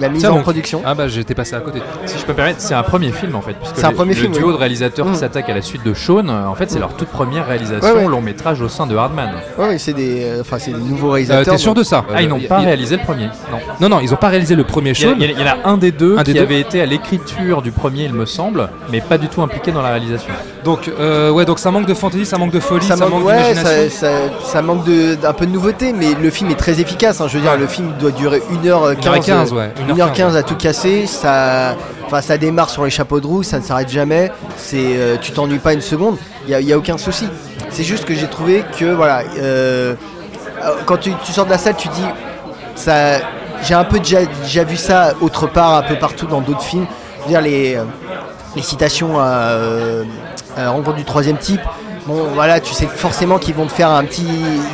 [0.00, 0.82] la mise Tiens, en donc- production.
[0.84, 1.80] Ah bah j'étais passé à côté.
[2.06, 3.56] Si je peux me permettre, c'est un premier film en fait.
[3.74, 4.52] C'est un le- premier le film, duo oui.
[4.54, 5.16] de réalisateurs qui Mm.
[5.16, 8.02] s'attaquent à la suite de Sean, euh, en fait, c'est leur toute première réalisation Ouais,
[8.04, 8.08] ouais.
[8.08, 9.30] long métrage au sein de Hardman.
[9.58, 11.54] Ouais, c'est des, euh, enfin, c'est des nouveaux Euh, réalisateurs.
[11.54, 13.26] T'es sûr donc- de ça Ah, ils n'ont Euh, pas réalisé le premier.
[13.50, 13.58] Non.
[13.80, 15.14] Non, non, ils ont pas réalisé le premier Sean.
[15.18, 17.62] il y en a un des deux Un des qui deux avait été à l'écriture
[17.62, 20.32] du premier, il me semble, mais pas du tout impliqué dans la réalisation.
[20.64, 23.24] Donc, euh, ouais, donc ça manque de fantaisie, ça manque de folie, ça, ça manque,
[23.26, 23.90] ouais, d'imagination.
[23.90, 24.08] ça,
[24.40, 27.20] ça- ça manque de- d'un peu de nouveauté, mais le film est très efficace.
[27.20, 27.26] hein.
[27.28, 31.06] Je veux dire, le film doit durer 1h15, 1h15, ouais, 1h15 à tout casser.
[31.06, 31.76] Ça,
[32.06, 34.30] enfin, ça démarre sur les chapeaux de roue, ça ne s'arrête jamais.
[34.56, 36.16] C'est, euh, tu t'ennuies pas une seconde,
[36.48, 37.28] il n'y a, aucun souci.
[37.70, 39.94] C'est juste que j'ai trouvé que, voilà, euh,
[40.62, 42.04] euh, quand tu, tu sors de la salle, tu dis,
[42.74, 43.18] ça,
[43.62, 46.86] j'ai un peu déjà, déjà vu ça autre part, un peu partout dans d'autres films.
[47.18, 47.78] Je veux dire, les,
[48.56, 49.56] les citations à,
[50.56, 51.60] à la rencontre du troisième type.
[52.06, 54.26] Bon, voilà, tu sais forcément qu'ils vont te faire un petit.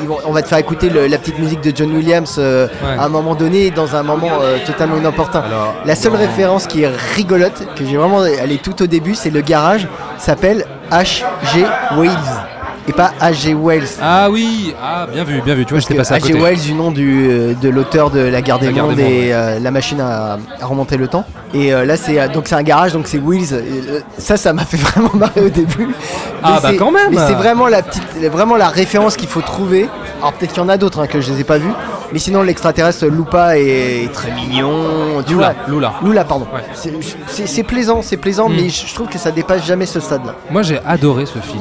[0.06, 2.98] vont- on va te faire écouter le- la petite musique de John Williams euh, Ouais.
[2.98, 5.40] à un moment donné, dans un moment euh, totalement inopportun.
[5.40, 8.24] Alors, La seule référence qui est rigolote, que j'ai vraiment.
[8.24, 11.66] Elle est tout au début, c'est le garage, s'appelle H.G.
[11.98, 12.10] Wells.
[12.88, 13.54] Et pas H.G.
[13.54, 13.86] Wells.
[14.00, 15.66] Ah oui, ah bien vu, bien vu.
[15.66, 16.32] Tu vois, j'étais passé à côté.
[16.32, 19.34] Wells, du nom du, euh, de l'auteur de La Guerre des La Mondes des et
[19.34, 21.26] euh, la machine à, à remonter le temps.
[21.52, 23.52] Et euh, là, c'est donc c'est un garage, donc c'est Wills.
[23.54, 25.88] Et, ça, ça m'a fait vraiment marrer au début.
[26.42, 27.10] Ah, Mais bah, c'est- quand même.
[27.10, 29.86] Mais c'est vraiment la petite, vraiment la référence qu'il faut trouver.
[30.20, 31.70] Alors peut-être qu'il y en a d'autres hein, que je les ai pas vus.
[32.12, 35.22] Mais sinon, l'extraterrestre Lupa est très mignon.
[35.26, 35.74] Tu Lula, vois.
[35.74, 35.94] Lula.
[36.02, 36.46] Lula, pardon.
[36.54, 36.62] Ouais.
[37.36, 38.54] C'est- plaisant, c'est plaisant, Mm.
[38.56, 40.34] mais je je trouve que ça dépasse jamais ce stade-là.
[40.50, 41.60] Moi, j'ai adoré ce film.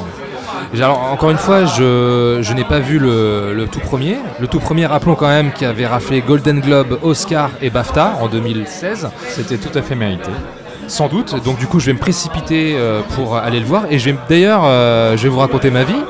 [0.76, 4.18] Alors, encore une fois, je, je n'ai pas vu le, le tout premier.
[4.40, 8.28] Le tout premier, rappelons quand même, qui avait raflé Golden Globe, Oscar et BAFTA en
[8.28, 9.10] 2016.
[9.30, 10.30] C'était tout à fait mérité.
[10.88, 11.44] sans doute.
[11.44, 13.86] Donc du coup, je vais me précipiter euh, pour aller le voir.
[13.90, 16.02] Et je vais d'ailleurs, euh, je vais vous raconter ma vie.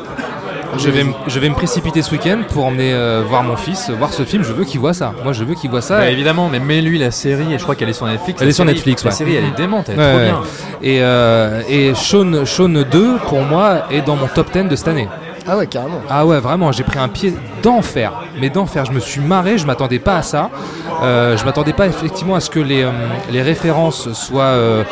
[0.78, 3.90] Je vais, me- je vais me précipiter ce week-end pour emmener euh, voir mon fils,
[3.90, 4.44] voir ce film.
[4.44, 5.14] Je veux qu'il voit ça.
[5.24, 5.98] Moi, je veux qu'il voit ça.
[5.98, 8.42] Bah, évidemment, mais mets-lui la série, et je crois qu'elle est sur Netflix.
[8.42, 9.16] Elle est sur série- Netflix, La ouais.
[9.16, 10.26] série, elle est démente, elle est Ouais, trop ouais.
[10.26, 10.42] bien.
[10.84, 14.88] Et, euh, et Shaun, Shaun 2, pour moi, est dans mon top 10 de cette
[14.88, 15.08] année.
[15.50, 16.02] Ah ouais, carrément.
[16.10, 18.12] Ah ouais, vraiment, j'ai pris un pied d'enfer.
[18.40, 20.50] Mais d'enfer, je me suis marré, je m'attendais pas à ça.
[21.04, 22.92] Euh, je m'attendais pas effectivement à ce que les, euh,
[23.32, 24.84] les références soient euh,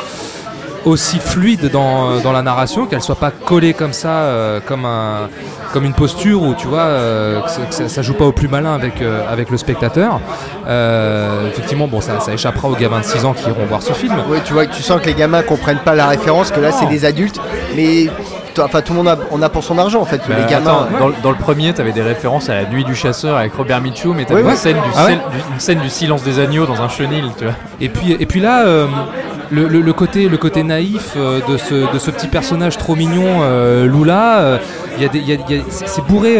[0.86, 5.30] aussi fluides dans, dans la narration, qu'elles soient pas collées comme ça, euh, comme, un,
[5.74, 8.74] comme une posture où tu vois euh, que, ça, ça joue pas au plus malin
[8.76, 10.20] avec, euh, avec le spectateur.
[10.68, 13.94] Euh, effectivement, bon, ça, ça échappera aux gamins de 6 ans qui iront voir ce
[13.94, 14.14] film.
[14.30, 16.88] Ouais, tu vois, tu sens que les gamins comprennent pas la référence, que là c'est
[16.88, 17.40] des adultes,
[17.76, 18.08] mais
[18.60, 20.22] enfin tout le monde a, on a pour son argent en fait.
[20.30, 20.86] Bah, les gamins.
[20.90, 23.54] attends, dans, le- dans le premier, t'avais des références à la nuit du chasseur avec
[23.54, 24.56] Robert Mitchum, et t'avais Ouais, une, ouais.
[24.56, 27.44] scène du Ah ouais du- une scène du silence des agneaux dans un chenil, tu
[27.46, 27.54] vois.
[27.82, 28.88] Et puis, et puis là, euh,
[29.52, 33.42] le, le- côté, le côté naïf euh, de, ce, de ce petit personnage trop mignon,
[33.42, 34.58] euh, Lula, euh,
[35.00, 35.32] y a des- y
[35.70, 36.38] c'est bourré.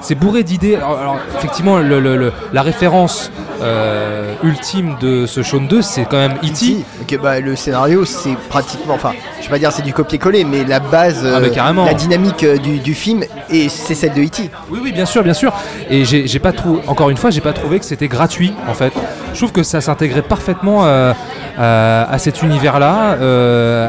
[0.00, 0.76] C'est bourré d'idées.
[0.76, 3.30] Alors, alors, effectivement, le- le- le- la référence
[3.62, 6.84] euh, ultime de ce Shaun 2, c'est quand même E.T.
[7.22, 10.78] Bah, le scénario c'est pratiquement, enfin je vais pas dire c'est du copier-coller, mais la
[10.80, 14.50] base, Ah, euh, la dynamique euh, du, du film, et c'est celle de E.T.
[14.70, 15.52] Oui, oui, bien sûr, bien sûr.
[15.88, 18.92] Et j'ai pas trouvé, encore une fois, j'ai pas trouvé que c'était gratuit en fait.
[19.32, 21.12] Je trouve que ça s'intégrait parfaitement euh,
[21.58, 23.16] à cet univers-là,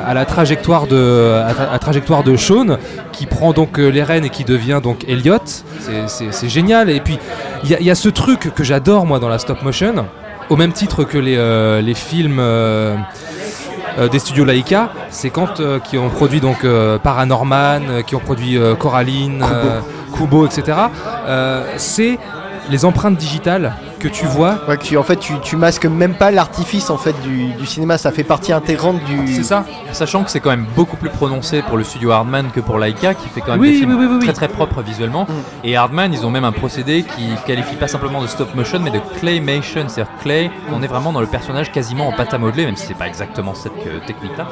[0.08, 2.78] à la trajectoire de, à, tra- à trajectoire de Sean,
[3.18, 5.39] qui prend donc euh, les rênes et qui devient donc Elliot.
[5.45, 6.89] C'est- génial.
[6.89, 7.18] Et puis
[7.63, 10.05] il y, a- il y a ce truc que j'adore moi dans la stop motion,
[10.49, 12.38] au même titre que les, euh, les films.
[12.39, 12.95] euh,
[13.99, 16.63] euh, des studios Laika, c'est quand qui ont produit donc
[17.01, 19.43] Paranorman, qui ont produit Coraline,
[20.15, 20.78] Kubo, etc.
[21.78, 22.20] c'est
[22.70, 24.59] les empreintes digitales que tu vois.
[24.67, 27.65] Ouais, que tu, en fait tu, tu masques même pas l'artifice en fait du, du
[27.65, 29.33] cinéma, ça fait partie intégrante du.
[29.33, 29.65] C'est ça.
[29.91, 33.13] Sachant que c'est quand même beaucoup plus prononcé pour le studio Hardman que pour Laika,
[33.13, 34.23] qui fait quand même Oui, des films oui, oui, oui, oui.
[34.25, 35.25] très très propres visuellement.
[35.63, 38.91] Et Hardman, ils ont même un procédé qui qualifie pas simplement de stop motion, mais
[38.91, 40.51] de claymation, c'est-à-dire clay.
[40.73, 43.07] On est vraiment dans le personnage quasiment en pâte à modeler, même si c'est pas
[43.07, 44.47] exactement cette euh, technique-là.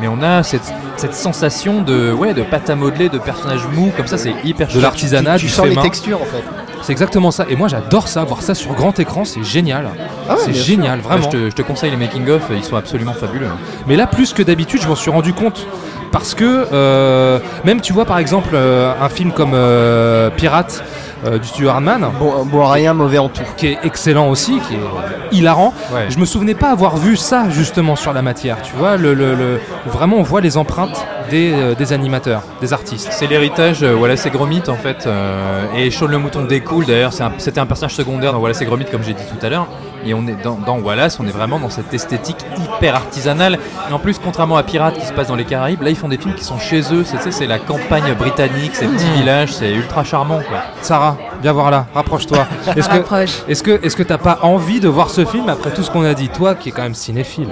[0.00, 3.92] Mais on a cette, cette sensation de ouais de pâte à modeler, de personnage mou,
[3.96, 4.82] comme ça, c'est hyper De chouette.
[4.82, 5.82] l'artisanat, tu du sens fait les main.
[5.82, 6.42] textures en fait.
[6.84, 7.46] C'est exactement ça.
[7.48, 9.88] Et moi j'adore ça, voir ça sur grand écran, c'est génial.
[10.28, 11.30] Ah ouais, c'est génial, Bah, vraiment.
[11.30, 13.48] je, te, je te conseille les making-of, ils sont absolument fabuleux.
[13.86, 15.66] Mais là, plus que d'habitude, je m'en suis rendu compte.
[16.12, 20.84] Parce que, euh, même tu vois par exemple euh, un film comme euh, Pirate
[21.26, 23.42] euh, du studio Hardman, Bon, bon rien, mauvais en tout.
[23.56, 25.72] qui est excellent aussi, qui est hilarant.
[25.92, 26.06] Ouais.
[26.10, 29.60] Je me souvenais pas avoir vu ça justement sur la matière, tu vois, le, le-
[29.86, 33.08] vraiment on voit les empreintes des, euh, des animateurs, des artistes.
[33.12, 35.06] C'est l'héritage euh, Wallace et Gromit en fait.
[35.06, 38.60] euh, et Shaun le mouton découle d'ailleurs, c'est un- c'était un personnage secondaire dans Wallace
[38.60, 39.66] et Gromit comme j'ai dit tout à l'heure.
[40.06, 43.58] Et on est dans, dans Wallace, on est vraiment dans cette esthétique hyper artisanale.
[43.88, 46.08] Et en plus, contrairement à Pirates qui se passe dans les Caraïbes, là ils font
[46.08, 47.04] des films qui sont chez eux.
[47.04, 50.58] C'est c'est la campagne britannique, ces petits villages, c'est ultra charmant quoi.
[50.82, 52.46] Sarah, viens voir là, rapproche-toi.
[52.76, 53.42] Est-ce que Rapproche.
[53.48, 56.04] est-ce que est-ce que t'as pas envie de voir ce film après tout ce qu'on
[56.04, 57.48] a dit, toi qui es quand même cinéphile,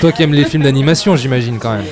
[0.00, 1.84] toi qui aimes les films d'animation, j'imagine quand même.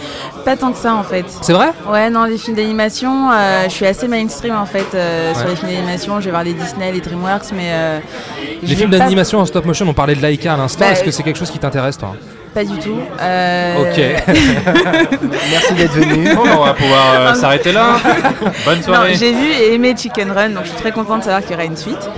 [0.45, 1.25] Pas tant que ça en fait.
[1.43, 1.69] C'est vrai?
[1.91, 5.57] Ouais, non, les films d'animation, euh, je suis assez mainstream en fait euh, sur les
[5.57, 6.19] films d'animation.
[6.21, 7.69] Je vais voir les Disney, les DreamWorks, mais.
[7.71, 7.99] euh,
[8.63, 10.85] Les films pas- d'animation en stop motion, on parlait de Laika à l'instant.
[10.87, 12.15] Bah, Est-ce que c'est quelque chose qui t'intéresse, toi?
[12.55, 12.97] Pas du tout.
[13.21, 14.25] Euh, Ok.
[15.51, 16.35] Merci d'être venu.
[16.35, 17.97] Bon, on va pouvoir euh, s'arrêter là.
[18.65, 19.15] Bonne soirée.
[19.15, 21.55] j'ai vu et aimé Chicken Run, donc je suis très contente de savoir qu'il y
[21.55, 22.11] aura une suite.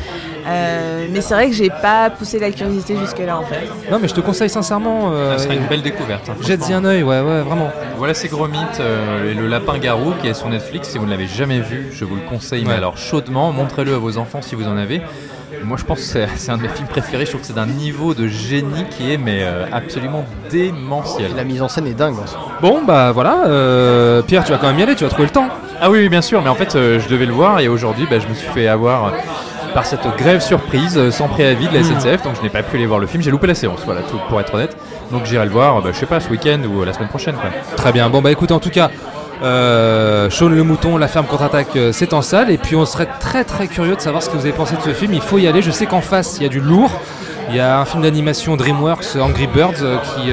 [0.47, 3.68] Euh, mais c'est vrai que j'ai pas poussé la curiosité jusque-là en fait.
[3.90, 5.11] non, mais je te conseille sincèrement.
[5.12, 6.28] euh, Ça serait une belle découverte.
[6.28, 7.70] hein, Jette-y un œil, ouais, ouais, vraiment.
[7.97, 10.88] Voilà c'est Gromit euh, et le lapin garou qui est sur Netflix.
[10.88, 13.53] Si vous ne l'avez jamais vu, je vous le conseille, mais alors chaudement.
[13.53, 15.01] Montrez-le à vos enfants si vous en avez.
[15.64, 17.24] Moi je pense que c'est- un de mes films préférés.
[17.24, 21.30] Je trouve que c'est d'un niveau de génie qui est mais euh, absolument démentiel.
[21.36, 22.16] La mise en scène est dingue.
[22.61, 23.45] Bon, bah voilà.
[23.47, 25.47] euh, Pierre, tu vas quand même y aller, tu vas trouver le temps.
[25.80, 28.07] Ah oui, oui, bien sûr, mais en fait euh, je devais le voir et aujourd'hui
[28.11, 29.11] bah, je me suis fait avoir euh,
[29.72, 32.76] par cette grève surprise euh, sans préavis de la SNCF, donc je n'ai pas pu
[32.76, 33.22] aller voir le film.
[33.22, 34.76] J'ai loupé la séance, voilà, tout pour être honnête.
[35.10, 37.08] Donc j'irai le voir, euh, bah, je sais pas, ce week-end ou euh, la semaine
[37.08, 37.34] prochaine.
[37.34, 37.50] Quoi.
[37.76, 38.08] Très bien.
[38.10, 38.90] Bon, bah écoute, en tout cas,
[39.42, 42.50] euh, Shaun le mouton, la ferme contre-attaque, euh, c'est en salle.
[42.50, 44.82] Et puis, on serait très très curieux de savoir ce que vous avez pensé de
[44.82, 45.12] ce film.
[45.14, 45.62] Il faut y aller.
[45.62, 47.00] Je sais qu'en face, il y a du lourd.
[47.48, 50.30] Il y a un film d'animation DreamWorks, Angry Birds, euh, qui,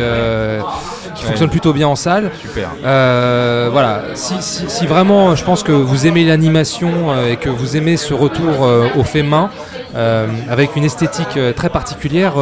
[1.15, 1.29] qui Ouais.
[1.29, 2.31] fonctionne plutôt bien en salle.
[2.41, 2.69] Super.
[2.85, 7.49] Euh, voilà, si, si- si vraiment je pense que vous aimez l'animation euh, et que
[7.49, 9.49] vous aimez ce retour euh, au fait main,
[10.49, 12.33] avec une esthétique très particulière,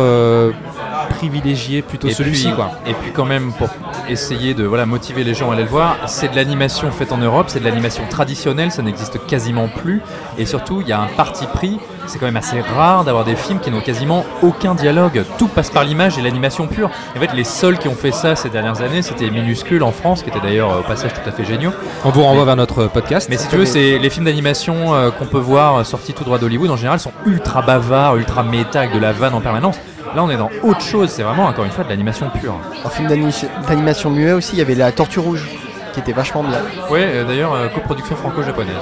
[1.18, 2.72] privilégier plutôt celui-ci quoi.
[2.86, 3.70] Et puis quand même pour
[4.08, 7.18] essayer de voilà motiver les gens à aller le voir, c'est de l'animation faite en
[7.18, 10.02] Europe, c'est de l'animation traditionnelle, ça n'existe quasiment plus.
[10.38, 11.80] Et surtout, il y a un parti pris.
[12.06, 15.26] C'est quand même assez rare d'avoir des films qui n'ont quasiment aucun dialogue.
[15.38, 16.90] Tout passe par l'image et l'animation pure.
[17.16, 20.24] En fait, les seuls qui ont fait ça ces dernières années, c'était Minuscule en France,
[20.24, 21.72] qui était d'ailleurs euh, au passage tout à fait géniaux.
[22.06, 23.28] On vous renvoie vers notre podcast.
[23.30, 26.24] Mais si tu veux, c'est les films d'animation euh, qu'on peut voir euh, sortis tout
[26.24, 29.78] droit d'Hollywood en général sont ultra bavards, ultra méta, avec de la vanne en permanence.
[30.18, 31.12] Là, on est dans autre chose.
[31.12, 32.56] C'est vraiment encore une fois de l'animation pure.
[32.84, 35.48] En film d'ani- d'animation muet aussi, il y avait la Tortue Rouge,
[35.94, 36.58] qui était vachement bien.
[36.90, 38.74] Ouais, euh, d'ailleurs, euh, coproduction franco-japonaise.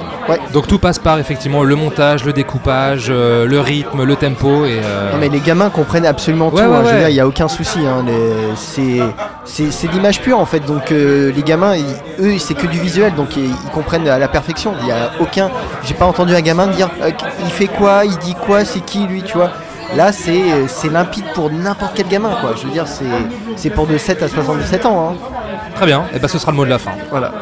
[0.54, 4.80] Donc tout passe par effectivement le montage, le découpage, euh, le rythme, le tempo et.
[4.82, 7.48] euh, Non mais les gamins comprennent absolument Ouais, tout, ouais, hein, il n'y a aucun
[7.48, 7.80] souci.
[7.86, 9.00] hein, les- c'est,
[9.44, 11.84] c'est, c'est l'image pure en fait, donc euh, les gamins, ils-
[12.18, 14.72] eux, c'est que du visuel, donc ils, ils comprennent à la perfection.
[14.80, 15.50] Il y a aucun,
[15.84, 17.10] j'ai pas entendu un gamin dire, euh,
[17.44, 19.50] il fait quoi, il dit quoi, c'est qui lui, tu vois.
[19.94, 22.54] Là, c'est, limpide pour n'importe quel gamin, quoi.
[22.60, 22.86] Je veux dire,
[23.56, 25.10] c'est, pour de 7 à 77 ans.
[25.10, 25.16] hein.
[25.76, 26.92] Très bien, et ben ce sera le mot de la fin.
[27.10, 27.32] Voilà.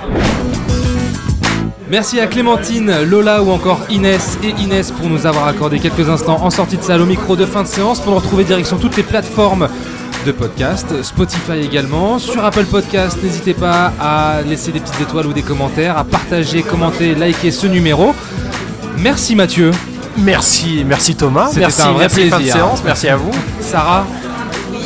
[1.88, 6.40] Merci à Clémentine, Lola ou encore Inès et Inès pour nous avoir accordé quelques instants
[6.42, 8.96] en sortie de salle au micro de fin de séance pour nous retrouver direction toutes
[8.96, 9.68] les plateformes
[10.26, 15.32] de podcast, Spotify également, sur Apple Podcast, n'hésitez pas à laisser des petites étoiles ou
[15.34, 18.14] des commentaires, à partager, commenter, liker ce numéro.
[18.98, 19.70] Merci Mathieu.
[20.16, 21.48] Merci, merci Thomas.
[21.48, 22.82] C'était Merci, un vrai merci fin de séance.
[22.84, 23.30] Merci à vous.
[23.60, 24.04] Sarah.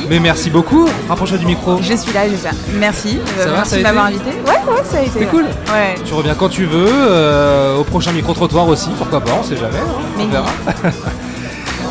[0.09, 0.89] Mais merci beaucoup.
[1.09, 1.79] Rapproche-toi du micro.
[1.83, 2.51] Je suis là, je suis là.
[2.79, 3.19] Merci.
[3.39, 4.31] euh, Ça va, merci ça a de m'avoir invité.
[4.47, 5.11] Ouais, ouais, ça a été.
[5.13, 5.45] C'était cool.
[5.45, 5.95] Ouais.
[6.05, 9.79] Tu reviens quand tu veux, euh, au prochain micro-trottoir aussi, pourquoi pas, on sait jamais,
[9.79, 10.47] hein, on verra.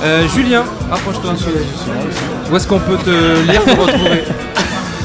[0.03, 1.33] Euh, Julien, rapproche-toi.
[2.51, 4.25] Où est-ce qu'on peut te lire pour retrouver?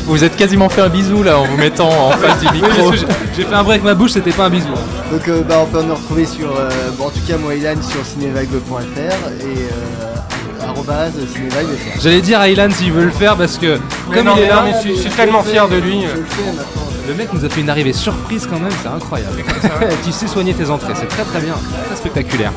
[0.04, 2.92] Vous êtes quasiment fait un bisou là en vous mettant en face du micro.
[2.92, 4.68] j'ai- fait un bruit avec ma bouche, c'était pas un bisou.
[5.10, 7.74] Donc euh, bah, on peut nous retrouver sur, euh, bon, en tout cas moi Ilan
[7.82, 12.00] sur cinévague.fr et euh, arrobase cinévague.fr.
[12.02, 13.78] J'allais dire à Ilan s'il veut le faire parce que
[14.10, 16.02] Mais comme non, il est là, mais je suis- je suis tellement fier de lui.
[16.02, 16.82] Je le fais maintenant.
[17.08, 19.36] le mec nous a fait une arrivée surprise quand même, c'est incroyable.
[20.04, 21.54] tu sais soigner tes entrées, c'est très très bien,
[21.86, 22.52] très spectaculaire.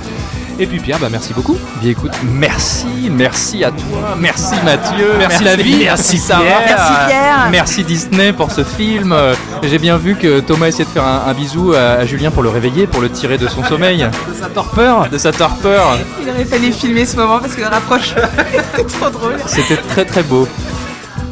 [0.57, 1.57] Et puis Pierre, bah merci beaucoup.
[1.81, 7.47] Bien écoute, merci, merci à toi, merci Mathieu, Merci la vie, merci Sarah, Merci Pierre.
[7.51, 9.11] merci Disney pour ce film.
[9.11, 9.33] Euh,
[9.63, 12.41] J'ai bien vu que Thomas essayait de faire un, un bisou à, à Julien pour
[12.41, 15.09] le réveiller, pour le tirer de son sommeil, De sa torpeur.
[15.09, 15.97] de sa torpeur.
[16.21, 18.15] Il aurait fallu filmer ce moment parce que le rapproche.
[18.77, 19.35] C'est trop drôle.
[19.47, 20.47] C'était très très beau.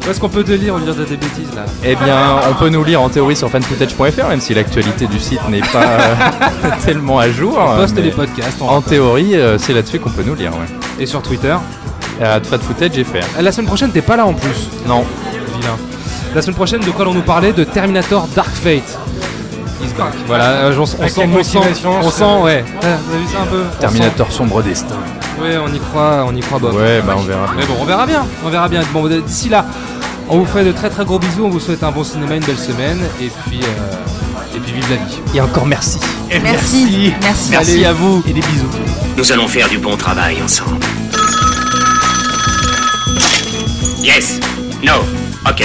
[0.06, 1.64] Où est-ce qu'on peut te lire au lieu de dire des bêtises là?
[1.82, 5.40] Eh bien, on peut nous lire en théorie sur fanfootage.fr, même si l'actualité du site
[5.48, 7.58] n'est pas euh, tellement à jour.
[7.58, 10.52] On poste les podcasts on En théorie, euh, c'est là-dessus qu'on peut nous lire.
[10.52, 11.02] Ouais.
[11.02, 11.56] et sur Twitter?
[12.20, 12.40] Euh,
[12.92, 13.20] j'ai fait.
[13.40, 14.68] La semaine prochaine, t'es pas là en plus.
[14.86, 15.04] Non,
[15.56, 15.76] Vilain.
[16.34, 17.52] La semaine prochaine, de quoi allons-nous parler?
[17.52, 18.98] De Terminator Dark Fate.
[19.98, 20.12] Back.
[20.26, 22.64] Voilà, euh, on, sent, on sent, on sent, ouais.
[22.82, 23.62] Ah, Vous avez vu ça un peu?
[23.78, 24.96] Terminator sombre destin.
[25.40, 26.74] Ouais, on y croit, on y croit, Bob.
[26.74, 27.46] Ouais, bah on verra.
[27.56, 28.82] Mais bon, on verra bien, on verra bien.
[28.92, 29.64] Bon, d'ici là,
[30.28, 32.44] on vous fait de très très gros bisous, on vous souhaite un bon cinéma, une
[32.44, 35.18] belle semaine, et puis, euh, et puis vive la vie.
[35.34, 35.98] Et encore merci.
[36.42, 37.12] Merci.
[37.22, 37.50] Merci.
[37.50, 38.22] Merci à vous.
[38.28, 38.70] Et des bisous.
[39.16, 40.80] Nous allons faire du bon travail ensemble.
[44.02, 44.40] Yes.
[44.82, 44.94] No.
[45.48, 45.64] Ok.